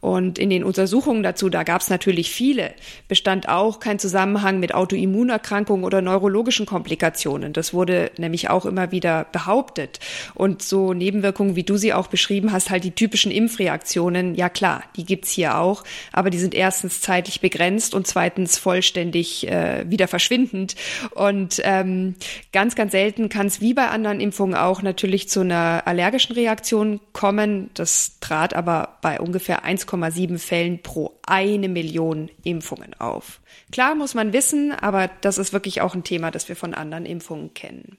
Und 0.00 0.38
in 0.38 0.50
den 0.50 0.62
Untersuchungen 0.62 1.22
dazu, 1.22 1.48
da 1.48 1.64
gab 1.64 1.80
es 1.80 1.90
natürlich 1.90 2.30
viele, 2.30 2.72
bestand 3.08 3.48
auch 3.48 3.80
kein 3.80 3.98
Zusammenhang 3.98 4.60
mit 4.60 4.72
Autoimmunerkrankungen 4.74 5.84
oder 5.84 6.02
neurologischen 6.02 6.66
Komplikationen. 6.66 7.52
Das 7.52 7.74
wurde 7.74 8.12
nämlich 8.16 8.48
auch 8.48 8.64
immer 8.64 8.92
wieder 8.92 9.26
behauptet. 9.32 9.98
Und 10.34 10.62
so 10.62 10.94
Nebenwirkungen, 10.94 11.56
wie 11.56 11.64
du 11.64 11.76
sie 11.76 11.92
auch 11.92 12.06
beschrieben 12.06 12.52
hast, 12.52 12.70
halt 12.70 12.84
die 12.84 12.92
typischen 12.92 13.32
Impfreaktionen, 13.32 14.36
ja 14.36 14.48
klar, 14.48 14.84
die 14.96 15.04
gibt's 15.04 15.30
hier 15.32 15.58
auch, 15.58 15.82
aber 16.12 16.30
die 16.30 16.38
sind 16.38 16.54
erstens 16.54 17.00
zeitlich 17.00 17.40
begrenzt 17.40 17.92
und 17.92 18.06
zweitens 18.06 18.56
vollständig 18.56 19.48
äh, 19.48 19.84
wieder 19.88 20.06
verschwindend. 20.06 20.76
Und 21.14 21.60
ähm, 21.64 22.14
ganz, 22.52 22.76
ganz 22.76 22.92
selten 22.92 23.28
kann 23.28 23.48
es 23.48 23.60
wie 23.60 23.74
bei 23.74 23.88
anderen 23.88 24.20
Impfungen 24.20 24.54
auch 24.54 24.80
natürlich 24.82 25.28
zu 25.28 25.40
einer 25.40 25.82
allergischen 25.86 26.34
Reaktion 26.34 27.00
kommen. 27.12 27.70
Das 27.74 28.20
trat 28.20 28.54
aber 28.54 28.98
bei 29.02 29.18
ungefähr 29.18 29.64
1, 29.64 29.87
1,7 29.88 30.38
Fällen 30.38 30.82
pro 30.82 31.18
eine 31.26 31.68
Million 31.68 32.30
Impfungen 32.44 32.94
auf. 32.98 33.40
Klar 33.72 33.94
muss 33.94 34.14
man 34.14 34.32
wissen, 34.32 34.72
aber 34.72 35.10
das 35.20 35.38
ist 35.38 35.52
wirklich 35.52 35.80
auch 35.80 35.94
ein 35.94 36.04
Thema, 36.04 36.30
das 36.30 36.48
wir 36.48 36.56
von 36.56 36.74
anderen 36.74 37.06
Impfungen 37.06 37.54
kennen. 37.54 37.98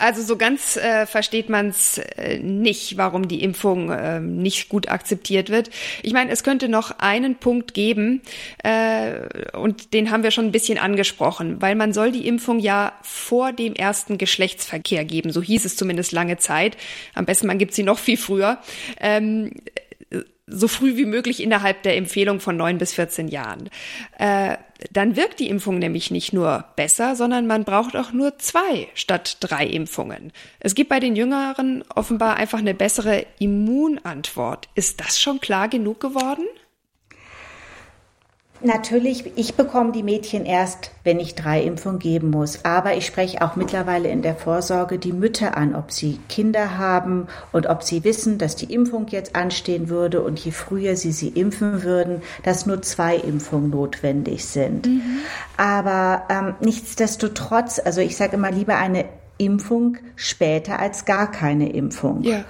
Also 0.00 0.22
so 0.22 0.38
ganz 0.38 0.78
äh, 0.78 1.04
versteht 1.04 1.50
man 1.50 1.68
es 1.68 1.98
äh, 1.98 2.38
nicht, 2.38 2.96
warum 2.96 3.28
die 3.28 3.42
Impfung 3.42 3.90
äh, 3.90 4.18
nicht 4.18 4.70
gut 4.70 4.88
akzeptiert 4.88 5.50
wird. 5.50 5.68
Ich 6.02 6.14
meine, 6.14 6.30
es 6.30 6.42
könnte 6.42 6.70
noch 6.70 6.98
einen 7.00 7.36
Punkt 7.36 7.74
geben, 7.74 8.22
äh, 8.64 9.56
und 9.58 9.92
den 9.92 10.10
haben 10.10 10.22
wir 10.22 10.30
schon 10.30 10.46
ein 10.46 10.52
bisschen 10.52 10.78
angesprochen, 10.78 11.60
weil 11.60 11.74
man 11.74 11.92
soll 11.92 12.12
die 12.12 12.26
Impfung 12.26 12.60
ja 12.60 12.94
vor 13.02 13.52
dem 13.52 13.74
ersten 13.74 14.16
Geschlechtsverkehr 14.16 15.04
geben. 15.04 15.32
So 15.32 15.42
hieß 15.42 15.66
es 15.66 15.76
zumindest 15.76 16.12
lange 16.12 16.38
Zeit. 16.38 16.78
Am 17.14 17.26
besten 17.26 17.46
man 17.46 17.58
gibt 17.58 17.74
sie 17.74 17.82
noch 17.82 17.98
viel 17.98 18.16
früher. 18.16 18.58
Ähm, 18.98 19.52
so 20.50 20.68
früh 20.68 20.96
wie 20.96 21.06
möglich 21.06 21.42
innerhalb 21.42 21.82
der 21.82 21.96
Empfehlung 21.96 22.40
von 22.40 22.56
neun 22.56 22.78
bis 22.78 22.92
14 22.94 23.28
Jahren. 23.28 23.70
Äh, 24.18 24.56
dann 24.92 25.16
wirkt 25.16 25.40
die 25.40 25.48
Impfung 25.48 25.78
nämlich 25.78 26.10
nicht 26.10 26.32
nur 26.32 26.64
besser, 26.76 27.14
sondern 27.14 27.46
man 27.46 27.64
braucht 27.64 27.96
auch 27.96 28.12
nur 28.12 28.38
zwei 28.38 28.88
statt 28.94 29.36
drei 29.40 29.66
Impfungen. 29.66 30.32
Es 30.58 30.74
gibt 30.74 30.88
bei 30.88 31.00
den 31.00 31.16
Jüngeren 31.16 31.84
offenbar 31.94 32.36
einfach 32.36 32.58
eine 32.58 32.74
bessere 32.74 33.26
Immunantwort. 33.38 34.68
Ist 34.74 35.00
das 35.00 35.20
schon 35.20 35.40
klar 35.40 35.68
genug 35.68 36.00
geworden? 36.00 36.44
Natürlich, 38.62 39.32
ich 39.36 39.54
bekomme 39.54 39.92
die 39.92 40.02
Mädchen 40.02 40.44
erst, 40.44 40.90
wenn 41.02 41.18
ich 41.18 41.34
drei 41.34 41.62
Impfungen 41.62 41.98
geben 41.98 42.30
muss. 42.30 42.64
Aber 42.64 42.94
ich 42.94 43.06
spreche 43.06 43.42
auch 43.42 43.56
mittlerweile 43.56 44.08
in 44.08 44.22
der 44.22 44.34
Vorsorge 44.34 44.98
die 44.98 45.12
Mütter 45.12 45.56
an, 45.56 45.74
ob 45.74 45.92
sie 45.92 46.18
Kinder 46.28 46.76
haben 46.76 47.26
und 47.52 47.66
ob 47.66 47.82
sie 47.82 48.04
wissen, 48.04 48.36
dass 48.38 48.56
die 48.56 48.72
Impfung 48.72 49.06
jetzt 49.08 49.34
anstehen 49.34 49.88
würde 49.88 50.22
und 50.22 50.38
je 50.38 50.50
früher 50.50 50.96
sie 50.96 51.12
sie 51.12 51.28
impfen 51.28 51.82
würden, 51.82 52.22
dass 52.42 52.66
nur 52.66 52.82
zwei 52.82 53.16
Impfungen 53.16 53.70
notwendig 53.70 54.44
sind. 54.44 54.86
Mhm. 54.86 55.20
Aber 55.56 56.24
ähm, 56.28 56.54
nichtsdestotrotz, 56.60 57.80
also 57.82 58.00
ich 58.00 58.16
sage 58.16 58.36
immer 58.36 58.50
lieber 58.50 58.76
eine 58.76 59.06
Impfung 59.38 59.96
später 60.16 60.78
als 60.78 61.06
gar 61.06 61.30
keine 61.30 61.72
Impfung. 61.72 62.22
Ja. 62.24 62.44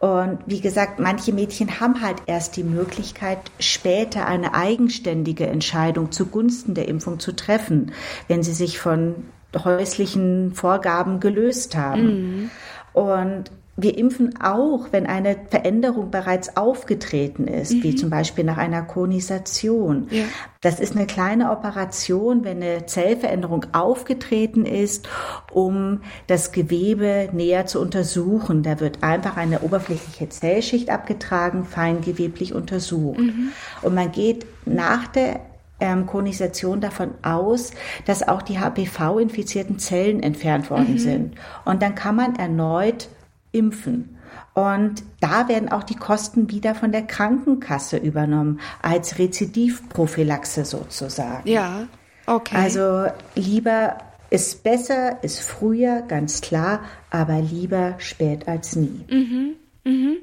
Und 0.00 0.38
wie 0.46 0.62
gesagt, 0.62 0.98
manche 0.98 1.30
Mädchen 1.30 1.78
haben 1.78 2.00
halt 2.00 2.22
erst 2.24 2.56
die 2.56 2.64
Möglichkeit, 2.64 3.38
später 3.58 4.26
eine 4.26 4.54
eigenständige 4.54 5.46
Entscheidung 5.46 6.10
zugunsten 6.10 6.72
der 6.72 6.88
Impfung 6.88 7.20
zu 7.20 7.36
treffen, 7.36 7.92
wenn 8.26 8.42
sie 8.42 8.54
sich 8.54 8.80
von 8.80 9.14
häuslichen 9.54 10.54
Vorgaben 10.54 11.20
gelöst 11.20 11.76
haben. 11.76 12.04
Mhm. 12.04 12.50
Und 12.94 13.50
wir 13.82 13.96
impfen 13.96 14.40
auch, 14.42 14.88
wenn 14.90 15.06
eine 15.06 15.36
Veränderung 15.48 16.10
bereits 16.10 16.56
aufgetreten 16.56 17.46
ist, 17.46 17.72
mhm. 17.72 17.82
wie 17.82 17.94
zum 17.94 18.10
Beispiel 18.10 18.44
nach 18.44 18.58
einer 18.58 18.82
Konisation. 18.82 20.08
Ja. 20.10 20.24
Das 20.60 20.80
ist 20.80 20.94
eine 20.94 21.06
kleine 21.06 21.50
Operation, 21.50 22.44
wenn 22.44 22.62
eine 22.62 22.86
Zellveränderung 22.86 23.66
aufgetreten 23.72 24.66
ist, 24.66 25.08
um 25.52 26.00
das 26.26 26.52
Gewebe 26.52 27.30
näher 27.32 27.66
zu 27.66 27.80
untersuchen. 27.80 28.62
Da 28.62 28.80
wird 28.80 29.02
einfach 29.02 29.36
eine 29.36 29.60
oberflächliche 29.60 30.28
Zellschicht 30.28 30.90
abgetragen, 30.90 31.64
feingeweblich 31.64 32.54
untersucht. 32.54 33.20
Mhm. 33.20 33.52
Und 33.82 33.94
man 33.94 34.12
geht 34.12 34.46
nach 34.66 35.06
der 35.06 35.40
ähm, 35.80 36.06
Konisation 36.06 36.80
davon 36.80 37.12
aus, 37.22 37.72
dass 38.04 38.26
auch 38.26 38.42
die 38.42 38.58
HPV-infizierten 38.58 39.78
Zellen 39.78 40.22
entfernt 40.22 40.70
worden 40.70 40.94
mhm. 40.94 40.98
sind. 40.98 41.34
Und 41.64 41.82
dann 41.82 41.94
kann 41.94 42.16
man 42.16 42.36
erneut 42.36 43.08
impfen. 43.52 44.16
Und 44.54 45.02
da 45.20 45.48
werden 45.48 45.70
auch 45.70 45.82
die 45.82 45.96
Kosten 45.96 46.50
wieder 46.50 46.74
von 46.74 46.92
der 46.92 47.02
Krankenkasse 47.02 47.96
übernommen, 47.96 48.60
als 48.82 49.18
Rezidivprophylaxe 49.18 50.64
sozusagen. 50.64 51.48
Ja, 51.48 51.86
okay. 52.26 52.56
Also 52.56 53.06
lieber 53.34 53.98
ist 54.30 54.62
besser, 54.62 55.22
ist 55.22 55.40
früher, 55.40 56.02
ganz 56.02 56.40
klar, 56.40 56.84
aber 57.10 57.40
lieber 57.40 57.96
spät 57.98 58.46
als 58.48 58.76
nie. 58.76 59.04
Mhm, 59.10 59.54
mhm. 59.84 60.16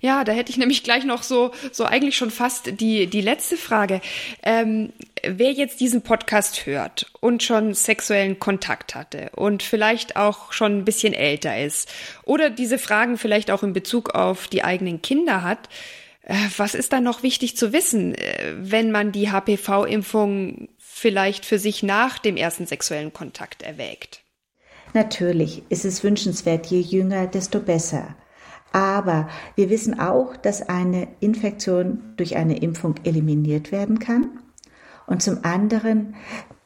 Ja, 0.00 0.22
da 0.22 0.32
hätte 0.32 0.50
ich 0.50 0.58
nämlich 0.58 0.82
gleich 0.82 1.04
noch 1.04 1.22
so, 1.22 1.52
so 1.72 1.84
eigentlich 1.84 2.16
schon 2.16 2.30
fast 2.30 2.78
die, 2.80 3.06
die 3.06 3.22
letzte 3.22 3.56
Frage. 3.56 4.02
Ähm, 4.42 4.92
wer 5.28 5.52
jetzt 5.52 5.80
diesen 5.80 6.02
Podcast 6.02 6.66
hört 6.66 7.10
und 7.20 7.42
schon 7.42 7.74
sexuellen 7.74 8.38
Kontakt 8.38 8.94
hatte 8.94 9.30
und 9.34 9.62
vielleicht 9.62 10.16
auch 10.16 10.52
schon 10.52 10.78
ein 10.78 10.84
bisschen 10.84 11.14
älter 11.14 11.60
ist 11.60 11.92
oder 12.24 12.50
diese 12.50 12.78
Fragen 12.78 13.18
vielleicht 13.18 13.50
auch 13.50 13.62
in 13.62 13.72
Bezug 13.72 14.10
auf 14.14 14.48
die 14.48 14.64
eigenen 14.64 15.02
Kinder 15.02 15.42
hat, 15.42 15.68
äh, 16.22 16.34
was 16.56 16.74
ist 16.74 16.92
da 16.92 17.00
noch 17.00 17.22
wichtig 17.22 17.56
zu 17.56 17.72
wissen, 17.72 18.14
äh, 18.14 18.54
wenn 18.56 18.90
man 18.90 19.12
die 19.12 19.30
HPV-Impfung 19.30 20.68
vielleicht 20.78 21.44
für 21.44 21.58
sich 21.58 21.82
nach 21.82 22.18
dem 22.18 22.36
ersten 22.36 22.66
sexuellen 22.66 23.12
Kontakt 23.12 23.62
erwägt? 23.62 24.22
Natürlich 24.94 25.62
ist 25.68 25.84
es 25.84 26.04
wünschenswert, 26.04 26.66
je 26.66 26.80
jünger, 26.80 27.26
desto 27.26 27.58
besser. 27.58 28.14
Aber 28.72 29.28
wir 29.54 29.70
wissen 29.70 30.00
auch, 30.00 30.36
dass 30.36 30.68
eine 30.68 31.08
Infektion 31.20 32.14
durch 32.16 32.36
eine 32.36 32.58
Impfung 32.58 32.94
eliminiert 33.04 33.70
werden 33.70 33.98
kann. 33.98 34.40
Und 35.06 35.22
zum 35.22 35.44
anderen, 35.44 36.14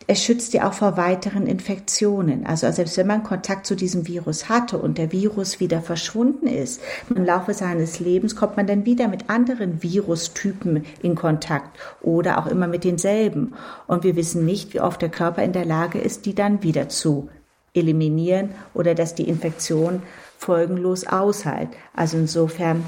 es 0.07 0.25
schützt 0.25 0.55
ja 0.55 0.67
auch 0.67 0.73
vor 0.73 0.97
weiteren 0.97 1.47
Infektionen. 1.47 2.47
Also 2.47 2.71
selbst 2.73 2.97
wenn 2.97 3.07
man 3.07 3.25
Kontakt 3.25 3.67
zu 3.67 3.75
diesem 3.75 4.07
Virus 4.07 4.49
hatte 4.49 4.79
und 4.79 4.97
der 4.97 5.13
Virus 5.13 5.61
wieder 5.61 5.83
verschwunden 5.83 6.47
ist, 6.47 6.81
im 7.15 7.25
Laufe 7.25 7.53
seines 7.53 8.01
Lebens 8.01 8.35
kommt 8.35 8.57
man 8.57 8.67
dann 8.67 8.87
wieder 8.87 9.09
mit 9.09 9.29
anderen 9.29 9.83
Virustypen 9.83 10.87
in 11.03 11.15
Kontakt 11.15 11.79
oder 12.01 12.39
auch 12.39 12.47
immer 12.47 12.69
mit 12.69 12.85
denselben. 12.85 13.55
Und 13.87 14.03
wir 14.03 14.17
wissen 14.17 14.47
nicht, 14.47 14.73
wie 14.73 14.81
oft 14.81 15.03
der 15.03 15.11
Körper 15.11 15.43
in 15.43 15.53
der 15.53 15.67
Lage 15.67 15.99
ist, 15.99 16.25
die 16.25 16.35
dann 16.35 16.63
wieder 16.63 16.89
zu 16.89 17.29
eliminieren 17.75 18.51
oder 18.73 18.95
dass 18.95 19.15
die 19.15 19.29
Infektion 19.29 20.03
folgenlos 20.39 21.07
aushält. 21.07 21.69
Also 21.95 22.17
insofern, 22.17 22.85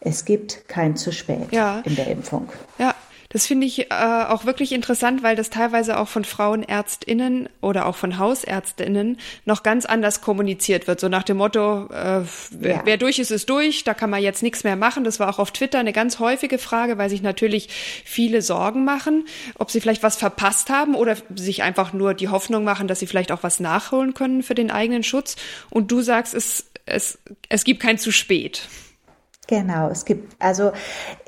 es 0.00 0.24
gibt 0.24 0.66
kein 0.68 0.96
zu 0.96 1.12
spät 1.12 1.52
ja. 1.52 1.82
in 1.84 1.94
der 1.94 2.08
Impfung. 2.08 2.48
Ja. 2.78 2.94
Das 3.32 3.46
finde 3.46 3.66
ich 3.66 3.90
äh, 3.90 3.94
auch 4.28 4.44
wirklich 4.44 4.72
interessant, 4.72 5.22
weil 5.22 5.36
das 5.36 5.48
teilweise 5.48 5.98
auch 5.98 6.08
von 6.08 6.24
Frauenärztinnen 6.24 7.48
oder 7.62 7.86
auch 7.86 7.96
von 7.96 8.18
Hausärztinnen 8.18 9.18
noch 9.46 9.62
ganz 9.62 9.86
anders 9.86 10.20
kommuniziert 10.20 10.86
wird. 10.86 11.00
So 11.00 11.08
nach 11.08 11.22
dem 11.22 11.38
Motto, 11.38 11.86
äh, 11.86 12.20
wer, 12.50 12.76
ja. 12.76 12.82
wer 12.84 12.98
durch 12.98 13.18
ist, 13.18 13.30
ist 13.30 13.48
durch, 13.48 13.84
da 13.84 13.94
kann 13.94 14.10
man 14.10 14.22
jetzt 14.22 14.42
nichts 14.42 14.64
mehr 14.64 14.76
machen. 14.76 15.02
Das 15.02 15.18
war 15.18 15.30
auch 15.30 15.38
auf 15.38 15.50
Twitter 15.50 15.78
eine 15.78 15.94
ganz 15.94 16.18
häufige 16.18 16.58
Frage, 16.58 16.98
weil 16.98 17.08
sich 17.08 17.22
natürlich 17.22 17.70
viele 18.04 18.42
Sorgen 18.42 18.84
machen, 18.84 19.24
ob 19.58 19.70
sie 19.70 19.80
vielleicht 19.80 20.02
was 20.02 20.16
verpasst 20.16 20.68
haben 20.68 20.94
oder 20.94 21.16
sich 21.34 21.62
einfach 21.62 21.94
nur 21.94 22.12
die 22.12 22.28
Hoffnung 22.28 22.64
machen, 22.64 22.86
dass 22.86 23.00
sie 23.00 23.06
vielleicht 23.06 23.32
auch 23.32 23.42
was 23.42 23.60
nachholen 23.60 24.12
können 24.12 24.42
für 24.42 24.54
den 24.54 24.70
eigenen 24.70 25.04
Schutz. 25.04 25.36
Und 25.70 25.90
du 25.90 26.02
sagst, 26.02 26.34
es, 26.34 26.66
es, 26.84 27.18
es 27.48 27.64
gibt 27.64 27.80
kein 27.80 27.96
zu 27.96 28.12
spät. 28.12 28.68
Genau, 29.52 29.90
es 29.90 30.06
gibt 30.06 30.34
also 30.38 30.72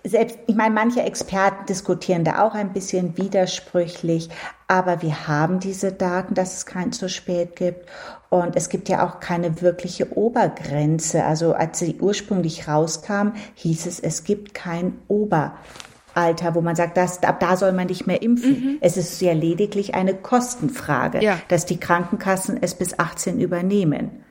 selbst, 0.02 0.38
ich 0.46 0.54
meine, 0.54 0.74
manche 0.74 1.02
Experten 1.02 1.66
diskutieren 1.66 2.24
da 2.24 2.42
auch 2.42 2.54
ein 2.54 2.72
bisschen 2.72 3.18
widersprüchlich, 3.18 4.30
aber 4.66 5.02
wir 5.02 5.28
haben 5.28 5.60
diese 5.60 5.92
Daten, 5.92 6.32
dass 6.32 6.56
es 6.56 6.64
kein 6.64 6.90
zu 6.90 7.10
spät 7.10 7.54
gibt 7.54 7.87
und 8.30 8.56
es 8.56 8.70
gibt 8.70 8.88
ja 8.88 9.06
auch 9.06 9.20
keine 9.20 9.60
wirkliche 9.60 10.16
Obergrenze. 10.16 11.22
Also 11.22 11.52
als 11.52 11.80
sie 11.80 11.96
ursprünglich 12.00 12.66
rauskam, 12.66 13.32
hieß 13.56 13.84
es, 13.84 14.00
es 14.00 14.24
gibt 14.24 14.54
kein 14.54 14.94
Oberalter, 15.08 16.54
wo 16.54 16.62
man 16.62 16.76
sagt, 16.76 16.96
das, 16.96 17.22
ab 17.22 17.40
da 17.40 17.58
soll 17.58 17.72
man 17.72 17.88
nicht 17.88 18.06
mehr 18.06 18.22
impfen. 18.22 18.52
Mhm. 18.52 18.78
Es 18.80 18.96
ist 18.96 19.20
ja 19.20 19.34
lediglich 19.34 19.94
eine 19.94 20.14
Kostenfrage, 20.14 21.22
ja. 21.22 21.38
dass 21.48 21.66
die 21.66 21.78
Krankenkassen 21.78 22.56
es 22.62 22.74
bis 22.74 22.98
18 22.98 23.38
übernehmen. 23.38 24.23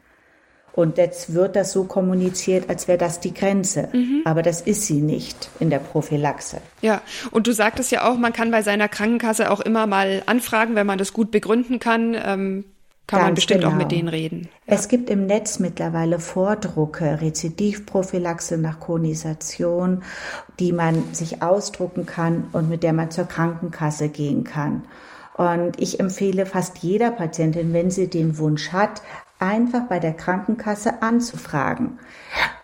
Und 0.74 0.98
jetzt 0.98 1.36
wird 1.36 1.56
das 1.56 1.72
so 1.72 1.84
kommuniziert, 1.84 2.68
als 2.68 2.88
wäre 2.88 2.98
das 2.98 3.20
die 3.20 3.34
Grenze. 3.34 3.90
Mhm. 3.94 4.24
Aber 4.26 4.42
das 4.42 4.60
ist 4.62 4.88
sie 4.88 5.02
nicht 5.02 5.50
in 5.60 5.70
der 5.70 5.80
Prophylaxe. 5.80 6.58
Ja, 6.82 7.02
und 7.30 7.46
du 7.46 7.54
sagtest 7.54 7.92
ja 7.92 8.10
auch, 8.10 8.18
man 8.18 8.34
kann 8.34 8.50
bei 8.50 8.64
seiner 8.64 8.88
Krankenkasse 8.88 9.52
auch 9.52 9.60
immer 9.60 9.86
mal 9.86 10.24
anfragen, 10.26 10.76
wenn 10.76 10.88
man 10.88 10.98
das 10.98 11.14
gut 11.14 11.30
begründen 11.30 11.80
kann. 11.80 12.16
Ähm 12.26 12.66
kann 13.06 13.20
Ganz 13.20 13.28
man 13.28 13.36
bestimmt 13.36 13.62
genau. 13.62 13.74
auch 13.74 13.78
mit 13.78 13.90
genau. 13.90 14.00
denen 14.00 14.08
reden. 14.08 14.50
Ja. 14.66 14.76
Es 14.76 14.88
gibt 14.88 15.10
im 15.10 15.26
Netz 15.26 15.60
mittlerweile 15.60 16.20
Vordrucke, 16.20 17.20
Rezidivprophylaxe 17.22 18.58
nach 18.58 18.80
Konisation, 18.80 20.04
die 20.60 20.72
man 20.72 21.14
sich 21.14 21.42
ausdrucken 21.42 22.06
kann 22.06 22.46
und 22.54 22.70
mit 22.70 22.82
der 22.82 22.94
man 22.94 23.12
zur 23.12 23.26
Krankenkasse 23.26 24.08
gehen 24.08 24.46
kann. 24.46 24.84
Und 25.36 25.82
ich 25.82 26.00
empfehle 26.00 26.46
fast 26.46 26.78
jeder 26.78 27.12
Patientin, 27.12 27.74
wenn 27.74 27.92
sie 27.92 28.08
den 28.08 28.38
Wunsch 28.38 28.72
hat, 28.72 29.02
einfach 29.44 29.88
bei 29.90 30.00
der 30.00 30.14
Krankenkasse 30.14 31.02
anzufragen, 31.02 32.00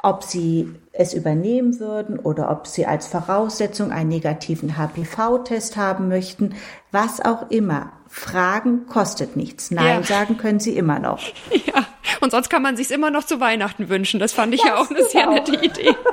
ob 0.01 0.23
sie 0.23 0.73
es 0.93 1.13
übernehmen 1.13 1.79
würden 1.79 2.17
oder 2.19 2.49
ob 2.49 2.67
sie 2.67 2.85
als 2.85 3.07
Voraussetzung 3.07 3.91
einen 3.91 4.09
negativen 4.09 4.77
HPV-Test 4.77 5.75
haben 5.77 6.07
möchten, 6.07 6.55
was 6.91 7.19
auch 7.19 7.51
immer. 7.51 7.91
Fragen 8.07 8.87
kostet 8.87 9.35
nichts. 9.35 9.69
Nein 9.69 10.01
ja. 10.01 10.03
sagen 10.03 10.37
können 10.37 10.59
sie 10.59 10.75
immer 10.75 10.99
noch. 10.99 11.21
Ja, 11.51 11.85
und 12.21 12.31
sonst 12.31 12.49
kann 12.49 12.63
man 12.63 12.75
sich 12.75 12.89
immer 12.89 13.11
noch 13.11 13.23
zu 13.23 13.39
Weihnachten 13.39 13.89
wünschen. 13.89 14.19
Das 14.19 14.33
fand 14.33 14.53
ich 14.53 14.61
das 14.61 14.69
ja 14.69 14.77
auch 14.77 14.89
eine 14.89 15.03
sehr 15.03 15.29
auch. 15.29 15.33
nette 15.33 15.55
Idee. 15.55 15.95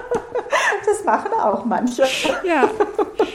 Das 0.86 1.04
machen 1.04 1.32
auch 1.32 1.64
manche. 1.64 2.04
Ja. 2.44 2.70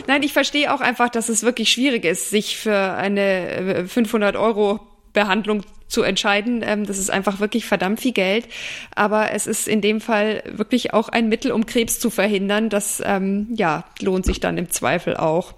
Nein, 0.07 0.23
ich 0.23 0.33
verstehe 0.33 0.73
auch 0.73 0.81
einfach, 0.81 1.09
dass 1.09 1.29
es 1.29 1.43
wirklich 1.43 1.71
schwierig 1.71 2.05
ist, 2.05 2.29
sich 2.29 2.57
für 2.57 2.75
eine 2.75 3.85
500 3.87 4.35
äh, 4.35 4.37
Euro 4.37 4.79
Behandlung 5.13 5.63
zu 5.87 6.03
entscheiden. 6.03 6.63
Ähm, 6.65 6.85
das 6.85 6.97
ist 6.97 7.11
einfach 7.11 7.39
wirklich 7.39 7.65
verdammt 7.65 7.99
viel 7.99 8.13
Geld. 8.13 8.47
Aber 8.95 9.31
es 9.31 9.45
ist 9.45 9.67
in 9.67 9.81
dem 9.81 10.01
Fall 10.01 10.43
wirklich 10.51 10.93
auch 10.93 11.09
ein 11.09 11.29
Mittel, 11.29 11.51
um 11.51 11.65
Krebs 11.65 11.99
zu 11.99 12.09
verhindern. 12.09 12.69
Das 12.69 13.01
ähm, 13.05 13.47
ja 13.55 13.83
lohnt 14.01 14.25
sich 14.25 14.39
dann 14.39 14.57
im 14.57 14.69
Zweifel 14.69 15.17
auch. 15.17 15.53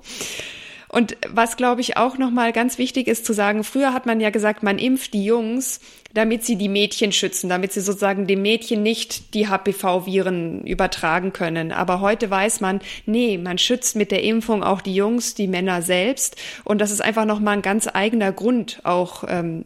Und 0.94 1.18
was 1.28 1.58
glaube 1.58 1.82
ich 1.82 1.98
auch 1.98 2.20
nochmal 2.20 2.54
ganz 2.54 2.78
wichtig 2.78 3.08
ist 3.08 3.26
zu 3.26 3.34
sagen, 3.34 3.64
früher 3.64 3.94
hat 3.94 4.06
man 4.06 4.20
ja 4.20 4.30
gesagt, 4.30 4.62
man 4.62 4.78
impft 4.78 5.16
die 5.16 5.26
Jungs, 5.26 5.80
damit 6.14 6.46
sie 6.46 6.56
die 6.56 6.70
Mädchen 6.70 7.12
schützen, 7.12 7.50
damit 7.50 7.74
sie 7.74 7.82
sozusagen 7.82 8.28
dem 8.28 8.44
Mädchen 8.44 8.84
nicht 8.84 9.34
die 9.34 9.48
HPV-Viren 9.48 10.64
übertragen 10.68 11.34
können. 11.34 11.72
Aber 11.72 12.00
heute 12.00 12.30
weiß 12.30 12.62
man, 12.62 12.80
nee, 13.08 13.40
man 13.40 13.58
schützt 13.58 13.96
mit 13.96 14.12
der 14.12 14.22
Impfung 14.22 14.62
auch 14.62 14.82
die 14.82 14.94
Jungs, 14.94 15.34
die 15.34 15.48
Männer 15.48 15.82
selbst. 15.82 16.36
Und 16.64 16.80
das 16.80 16.92
ist 16.92 17.02
einfach 17.02 17.26
nochmal 17.26 17.56
ein 17.56 17.64
ganz 17.64 17.90
eigener 17.92 18.32
Grund, 18.32 18.80
auch 18.84 19.24
ähm, 19.28 19.66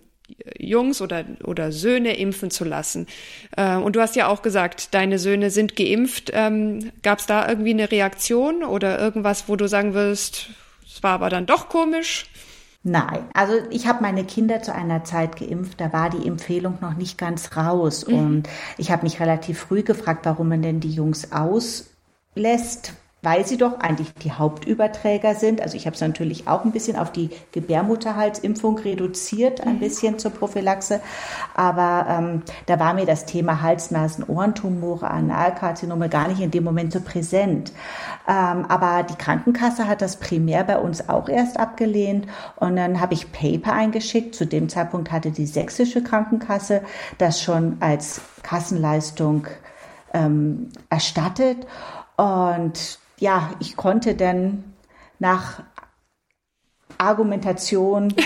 Jungs 0.58 1.02
oder, 1.02 1.26
oder 1.44 1.74
Söhne 1.74 2.16
impfen 2.16 2.52
zu 2.52 2.64
lassen. 2.64 3.06
Äh, 3.58 3.76
und 3.76 3.98
du 3.98 4.00
hast 4.02 4.16
ja 4.16 4.30
auch 4.30 4.44
gesagt, 4.44 4.94
deine 4.94 5.20
Söhne 5.20 5.52
sind 5.52 5.76
geimpft. 5.76 6.32
Ähm, 6.34 6.90
Gab 7.04 7.20
es 7.20 7.26
da 7.26 7.50
irgendwie 7.50 7.72
eine 7.72 7.92
Reaktion 7.92 8.64
oder 8.64 8.98
irgendwas, 8.98 9.50
wo 9.50 9.58
du 9.58 9.68
sagen 9.68 9.94
wirst, 9.94 10.52
es 10.98 11.04
war 11.04 11.12
aber 11.12 11.30
dann 11.30 11.46
doch 11.46 11.70
komisch. 11.70 12.26
Nein, 12.82 13.26
also 13.34 13.54
ich 13.70 13.86
habe 13.86 14.02
meine 14.02 14.24
Kinder 14.24 14.64
zu 14.64 14.74
einer 14.74 15.04
Zeit 15.04 15.36
geimpft, 15.36 15.80
da 15.80 15.94
war 15.94 16.10
die 16.10 16.28
Empfehlung 16.28 16.80
noch 16.82 16.96
nicht 16.96 17.20
ganz 17.20 17.56
raus. 17.56 18.08
Mhm. 18.08 18.16
Und 18.16 18.50
ich 18.78 18.90
habe 18.90 19.04
mich 19.04 19.20
relativ 19.20 19.60
früh 19.60 19.84
gefragt, 19.84 20.26
warum 20.26 20.50
man 20.50 20.64
denn 20.64 20.80
die 20.80 20.92
Jungs 20.92 21.32
auslässt, 21.32 22.94
weil 23.28 23.46
sie 23.46 23.58
doch 23.58 23.82
eigentlich 23.82 24.14
die 24.24 24.32
Hauptüberträger 24.32 25.36
sind. 25.36 25.60
Also 25.60 25.76
ich 25.76 25.86
habe 25.86 25.96
es 25.96 26.00
natürlich 26.00 26.48
auch 26.48 26.64
ein 26.64 26.72
bisschen 26.72 26.96
auf 26.96 27.12
die 27.12 27.30
Gebärmutterhalsimpfung 27.52 28.78
reduziert, 28.78 29.60
ein 29.68 29.76
mhm. 29.76 29.80
bisschen 29.80 30.18
zur 30.18 30.32
Prophylaxe. 30.32 31.02
Aber 31.54 32.06
ähm, 32.10 32.44
da 32.68 32.80
war 32.80 32.94
mir 32.94 33.06
das 33.06 33.26
Thema 33.26 33.62
Hals-Nasen-Ohrentumore, 33.62 35.12
Analkarzinome 35.12 36.08
gar 36.08 36.30
nicht 36.30 36.40
in 36.40 36.52
dem 36.52 36.64
Moment 36.64 36.94
so 36.94 37.02
präsent. 37.02 37.74
Ähm, 38.30 38.66
aber 38.70 39.04
die 39.04 39.16
Krankenkasse 39.16 39.90
hat 39.90 40.02
das 40.02 40.16
primär 40.16 40.64
bei 40.64 40.78
uns 40.78 41.10
auch 41.10 41.28
erst 41.28 41.60
abgelehnt. 41.60 42.28
Und 42.56 42.78
dann 42.78 43.02
habe 43.02 43.14
ich 43.14 43.34
Paper 43.34 43.74
eingeschickt. 43.74 44.36
Zu 44.36 44.46
dem 44.46 44.70
Zeitpunkt 44.70 45.12
hatte 45.12 45.32
die 45.32 45.48
sächsische 45.48 46.02
Krankenkasse 46.02 46.82
das 47.18 47.42
schon 47.42 47.76
als 47.82 48.22
Kassenleistung 48.42 49.48
ähm, 50.14 50.70
erstattet. 50.90 51.68
Und 52.16 53.00
ja, 53.20 53.52
ich 53.60 53.76
konnte 53.76 54.16
dann 54.16 54.74
nach 55.20 55.64
Argumentation 56.98 58.14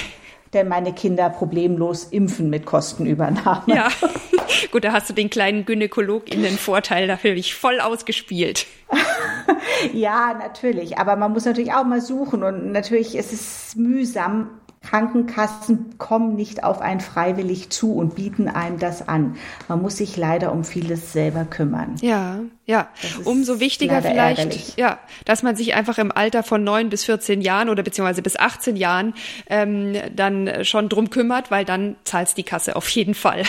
denn 0.53 0.67
meine 0.67 0.93
Kinder 0.93 1.29
problemlos 1.29 2.05
impfen 2.05 2.49
mit 2.49 2.65
Kostenübernahme. 2.65 3.73
Ja, 3.73 3.89
gut, 4.71 4.83
da 4.83 4.91
hast 4.91 5.09
du 5.09 5.13
den 5.13 5.29
kleinen 5.29 5.65
Gynäkolog 5.65 6.31
in 6.33 6.43
den 6.43 6.57
Vorteil 6.57 7.07
dafür 7.07 7.33
ich 7.33 7.55
voll 7.55 7.79
ausgespielt. 7.79 8.67
ja, 9.93 10.33
natürlich, 10.33 10.97
aber 10.97 11.15
man 11.15 11.31
muss 11.31 11.45
natürlich 11.45 11.73
auch 11.73 11.85
mal 11.85 12.01
suchen 12.01 12.43
und 12.43 12.71
natürlich 12.71 13.15
ist 13.15 13.31
es 13.31 13.75
mühsam, 13.75 14.60
Krankenkassen 14.83 15.97
kommen 15.99 16.35
nicht 16.35 16.63
auf 16.63 16.81
einen 16.81 17.01
freiwillig 17.01 17.69
zu 17.69 17.93
und 17.93 18.15
bieten 18.15 18.47
einem 18.47 18.79
das 18.79 19.07
an. 19.07 19.37
Man 19.67 19.81
muss 19.81 19.97
sich 19.97 20.17
leider 20.17 20.51
um 20.51 20.63
vieles 20.63 21.13
selber 21.13 21.45
kümmern. 21.45 21.95
Ja, 22.01 22.39
ja. 22.65 22.89
Umso 23.23 23.59
wichtiger 23.59 24.01
vielleicht, 24.01 24.39
ärgerlich. 24.39 24.73
ja, 24.77 24.99
dass 25.25 25.43
man 25.43 25.55
sich 25.55 25.75
einfach 25.75 25.99
im 25.99 26.11
Alter 26.11 26.41
von 26.41 26.63
neun 26.63 26.89
bis 26.89 27.03
14 27.05 27.41
Jahren 27.41 27.69
oder 27.69 27.83
beziehungsweise 27.83 28.23
bis 28.23 28.37
18 28.37 28.75
Jahren 28.75 29.13
ähm, 29.47 29.95
dann 30.15 30.65
schon 30.65 30.89
drum 30.89 31.11
kümmert, 31.11 31.51
weil 31.51 31.63
dann 31.63 31.95
zahlt 32.03 32.35
die 32.35 32.43
Kasse 32.43 32.75
auf 32.75 32.89
jeden 32.89 33.13
Fall. 33.13 33.43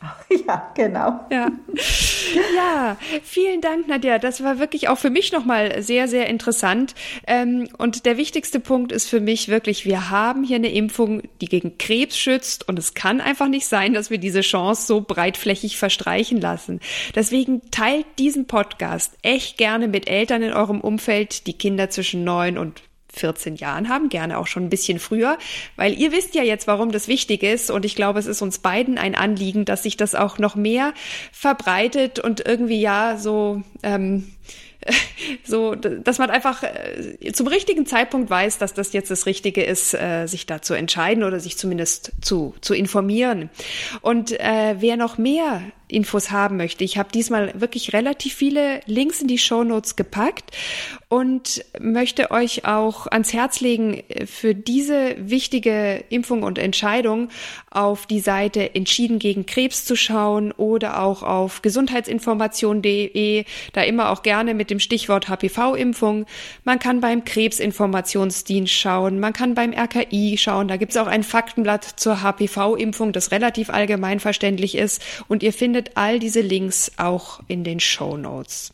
Ja, 0.46 0.72
genau. 0.74 1.20
Ja. 1.30 1.50
ja, 2.56 2.96
vielen 3.22 3.60
Dank, 3.60 3.88
Nadja. 3.88 4.18
Das 4.18 4.42
war 4.42 4.58
wirklich 4.58 4.88
auch 4.88 4.98
für 4.98 5.10
mich 5.10 5.32
nochmal 5.32 5.82
sehr, 5.82 6.08
sehr 6.08 6.28
interessant. 6.28 6.94
Ähm, 7.26 7.68
und 7.78 8.06
der 8.06 8.16
wichtigste 8.16 8.60
Punkt 8.60 8.92
ist 8.92 9.08
für 9.08 9.20
mich 9.20 9.48
wirklich, 9.48 9.84
wir 9.84 10.10
haben 10.10 10.44
hier 10.44 10.56
eine 10.56 10.72
Impfung, 10.72 11.22
die 11.40 11.46
gegen 11.46 11.78
Krebs 11.78 12.18
schützt. 12.18 12.68
Und 12.68 12.78
es 12.78 12.94
kann 12.94 13.20
einfach 13.20 13.48
nicht 13.48 13.66
sein, 13.66 13.94
dass 13.94 14.10
wir 14.10 14.18
diese 14.18 14.40
Chance 14.40 14.86
so 14.86 15.00
breitflächig 15.00 15.78
verstreichen 15.78 16.40
lassen. 16.40 16.80
Deswegen 17.14 17.70
teilt 17.70 18.06
diesen 18.18 18.46
Podcast 18.46 19.14
echt 19.22 19.58
gerne 19.58 19.88
mit 19.88 20.08
Eltern 20.08 20.42
in 20.42 20.52
eurem 20.52 20.80
Umfeld, 20.80 21.46
die 21.46 21.54
Kinder 21.54 21.90
zwischen 21.90 22.24
neun 22.24 22.58
und 22.58 22.82
14 23.16 23.56
Jahren 23.56 23.88
haben, 23.88 24.08
gerne 24.08 24.38
auch 24.38 24.46
schon 24.46 24.64
ein 24.64 24.70
bisschen 24.70 24.98
früher, 24.98 25.38
weil 25.76 25.94
ihr 25.94 26.12
wisst 26.12 26.34
ja 26.34 26.42
jetzt, 26.42 26.66
warum 26.66 26.92
das 26.92 27.08
wichtig 27.08 27.42
ist. 27.42 27.70
Und 27.70 27.84
ich 27.84 27.96
glaube, 27.96 28.18
es 28.18 28.26
ist 28.26 28.42
uns 28.42 28.58
beiden 28.58 28.98
ein 28.98 29.14
Anliegen, 29.14 29.64
dass 29.64 29.82
sich 29.82 29.96
das 29.96 30.14
auch 30.14 30.38
noch 30.38 30.54
mehr 30.54 30.92
verbreitet 31.32 32.18
und 32.18 32.46
irgendwie 32.46 32.80
ja 32.80 33.16
so 33.16 33.62
ähm, 33.82 34.32
so, 35.44 35.74
dass 35.74 36.18
man 36.18 36.30
einfach 36.30 36.62
äh, 36.62 37.32
zum 37.32 37.46
richtigen 37.46 37.86
Zeitpunkt 37.86 38.30
weiß, 38.30 38.58
dass 38.58 38.74
das 38.74 38.92
jetzt 38.92 39.10
das 39.10 39.26
Richtige 39.26 39.62
ist, 39.62 39.94
äh, 39.94 40.26
sich 40.26 40.46
da 40.46 40.62
zu 40.62 40.74
entscheiden 40.74 41.24
oder 41.24 41.40
sich 41.40 41.56
zumindest 41.56 42.12
zu, 42.20 42.54
zu 42.60 42.74
informieren. 42.74 43.50
Und 44.02 44.32
äh, 44.32 44.76
wer 44.78 44.96
noch 44.96 45.18
mehr 45.18 45.62
Infos 45.88 46.32
haben 46.32 46.56
möchte. 46.56 46.82
Ich 46.82 46.98
habe 46.98 47.10
diesmal 47.12 47.60
wirklich 47.60 47.92
relativ 47.92 48.34
viele 48.34 48.80
Links 48.86 49.20
in 49.20 49.28
die 49.28 49.38
Show 49.38 49.62
Notes 49.62 49.94
gepackt 49.94 50.50
und 51.08 51.64
möchte 51.78 52.32
euch 52.32 52.64
auch 52.64 53.06
ans 53.06 53.32
Herz 53.32 53.60
legen, 53.60 54.02
für 54.26 54.54
diese 54.54 55.14
wichtige 55.18 56.02
Impfung 56.08 56.42
und 56.42 56.58
Entscheidung 56.58 57.28
auf 57.70 58.06
die 58.06 58.18
Seite 58.18 58.74
entschieden 58.74 59.20
gegen 59.20 59.46
Krebs 59.46 59.84
zu 59.84 59.94
schauen 59.94 60.50
oder 60.50 61.02
auch 61.02 61.22
auf 61.22 61.62
gesundheitsinformation.de, 61.62 63.44
da 63.72 63.82
immer 63.82 64.10
auch 64.10 64.24
gerne 64.24 64.54
mit 64.54 64.65
dem 64.66 64.80
Stichwort 64.80 65.28
HPV-Impfung. 65.28 66.26
Man 66.64 66.78
kann 66.78 67.00
beim 67.00 67.24
Krebsinformationsdienst 67.24 68.72
schauen, 68.72 69.20
man 69.20 69.32
kann 69.32 69.54
beim 69.54 69.72
RKI 69.72 70.36
schauen, 70.38 70.68
da 70.68 70.76
gibt 70.76 70.92
es 70.92 70.98
auch 70.98 71.06
ein 71.06 71.22
Faktenblatt 71.22 71.84
zur 71.84 72.22
HPV-Impfung, 72.22 73.12
das 73.12 73.30
relativ 73.30 73.70
allgemein 73.70 74.20
verständlich 74.20 74.76
ist 74.76 75.02
und 75.28 75.42
ihr 75.42 75.52
findet 75.52 75.92
all 75.96 76.18
diese 76.18 76.40
Links 76.40 76.92
auch 76.96 77.40
in 77.48 77.64
den 77.64 77.80
Show 77.80 78.16
Notes. 78.16 78.72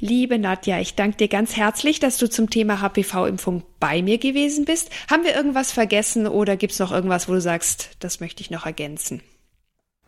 Liebe 0.00 0.38
Nadja, 0.38 0.80
ich 0.80 0.94
danke 0.94 1.16
dir 1.16 1.28
ganz 1.28 1.56
herzlich, 1.56 2.00
dass 2.00 2.18
du 2.18 2.28
zum 2.28 2.50
Thema 2.50 2.80
HPV-Impfung 2.80 3.62
bei 3.80 4.02
mir 4.02 4.18
gewesen 4.18 4.64
bist. 4.64 4.90
Haben 5.10 5.24
wir 5.24 5.34
irgendwas 5.34 5.72
vergessen 5.72 6.26
oder 6.26 6.56
gibt 6.56 6.72
es 6.72 6.78
noch 6.78 6.92
irgendwas, 6.92 7.28
wo 7.28 7.32
du 7.32 7.40
sagst, 7.40 7.90
das 8.00 8.20
möchte 8.20 8.42
ich 8.42 8.50
noch 8.50 8.66
ergänzen? 8.66 9.22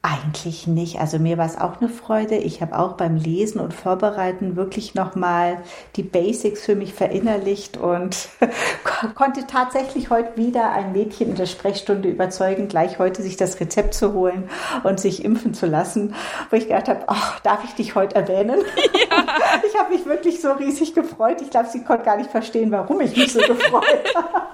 Eigentlich 0.03 0.67
nicht. 0.67 0.99
Also 0.99 1.19
mir 1.19 1.37
war 1.37 1.45
es 1.45 1.59
auch 1.59 1.79
eine 1.79 1.91
Freude. 1.91 2.37
Ich 2.37 2.63
habe 2.63 2.79
auch 2.79 2.93
beim 2.93 3.17
Lesen 3.17 3.61
und 3.61 3.75
Vorbereiten 3.75 4.57
wirklich 4.57 4.95
nochmal 4.95 5.59
die 5.97 6.03
Basics 6.03 6.65
für 6.65 6.75
mich 6.75 6.95
verinnerlicht 6.95 7.77
und 7.77 8.31
konnte 9.15 9.47
tatsächlich 9.47 10.09
heute 10.09 10.39
wieder 10.39 10.73
ein 10.73 10.93
Mädchen 10.93 11.29
in 11.29 11.35
der 11.35 11.45
Sprechstunde 11.45 12.09
überzeugen, 12.09 12.69
gleich 12.69 12.99
heute 12.99 13.21
sich 13.21 13.37
das 13.37 13.61
Rezept 13.61 13.93
zu 13.93 14.15
holen 14.15 14.49
und 14.85 14.99
sich 14.99 15.23
impfen 15.23 15.53
zu 15.53 15.67
lassen, 15.67 16.15
wo 16.49 16.57
ich 16.57 16.69
gedacht 16.69 16.89
habe, 16.89 17.03
ach, 17.07 17.41
darf 17.41 17.63
ich 17.65 17.75
dich 17.75 17.95
heute 17.95 18.17
erwähnen? 18.17 18.61
Ja. 19.11 19.25
Ich 19.67 19.79
habe 19.79 19.93
mich 19.93 20.05
wirklich 20.07 20.41
so 20.41 20.53
riesig 20.53 20.95
gefreut. 20.95 21.41
Ich 21.41 21.51
glaube, 21.51 21.69
sie 21.69 21.83
konnte 21.83 22.05
gar 22.05 22.17
nicht 22.17 22.31
verstehen, 22.31 22.71
warum 22.71 23.01
ich 23.01 23.17
mich 23.17 23.33
so 23.33 23.41
gefreut 23.41 23.85
habe. 24.15 24.51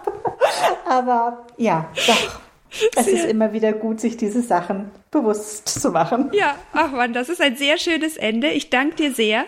Aber 0.88 1.44
ja, 1.56 1.86
doch 2.06 2.45
es 2.96 3.06
ist 3.06 3.24
immer 3.26 3.52
wieder 3.52 3.72
gut, 3.72 4.00
sich 4.00 4.16
diese 4.16 4.42
Sachen 4.42 4.90
bewusst 5.10 5.68
zu 5.68 5.90
machen. 5.90 6.30
Ja, 6.32 6.56
ach 6.72 6.92
man, 6.92 7.12
das 7.12 7.28
ist 7.28 7.40
ein 7.40 7.56
sehr 7.56 7.78
schönes 7.78 8.16
Ende. 8.16 8.48
Ich 8.48 8.70
danke 8.70 8.96
dir 8.96 9.12
sehr. 9.12 9.44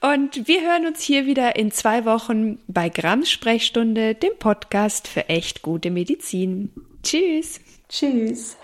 Und 0.00 0.46
wir 0.46 0.60
hören 0.60 0.86
uns 0.86 1.00
hier 1.00 1.26
wieder 1.26 1.56
in 1.56 1.70
zwei 1.70 2.04
Wochen 2.04 2.58
bei 2.68 2.88
Grams 2.88 3.30
Sprechstunde, 3.30 4.14
dem 4.14 4.36
Podcast 4.38 5.08
für 5.08 5.28
echt 5.28 5.62
gute 5.62 5.90
Medizin. 5.90 6.70
Tschüss. 7.02 7.60
Tschüss. 7.88 8.56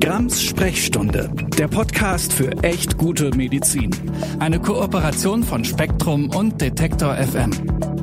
Grams 0.00 0.42
Sprechstunde, 0.42 1.30
der 1.58 1.68
Podcast 1.68 2.32
für 2.32 2.50
echt 2.62 2.98
gute 2.98 3.30
Medizin. 3.34 3.90
Eine 4.38 4.60
Kooperation 4.60 5.42
von 5.42 5.64
Spektrum 5.64 6.30
und 6.30 6.60
Detektor 6.60 7.16
FM. 7.16 7.93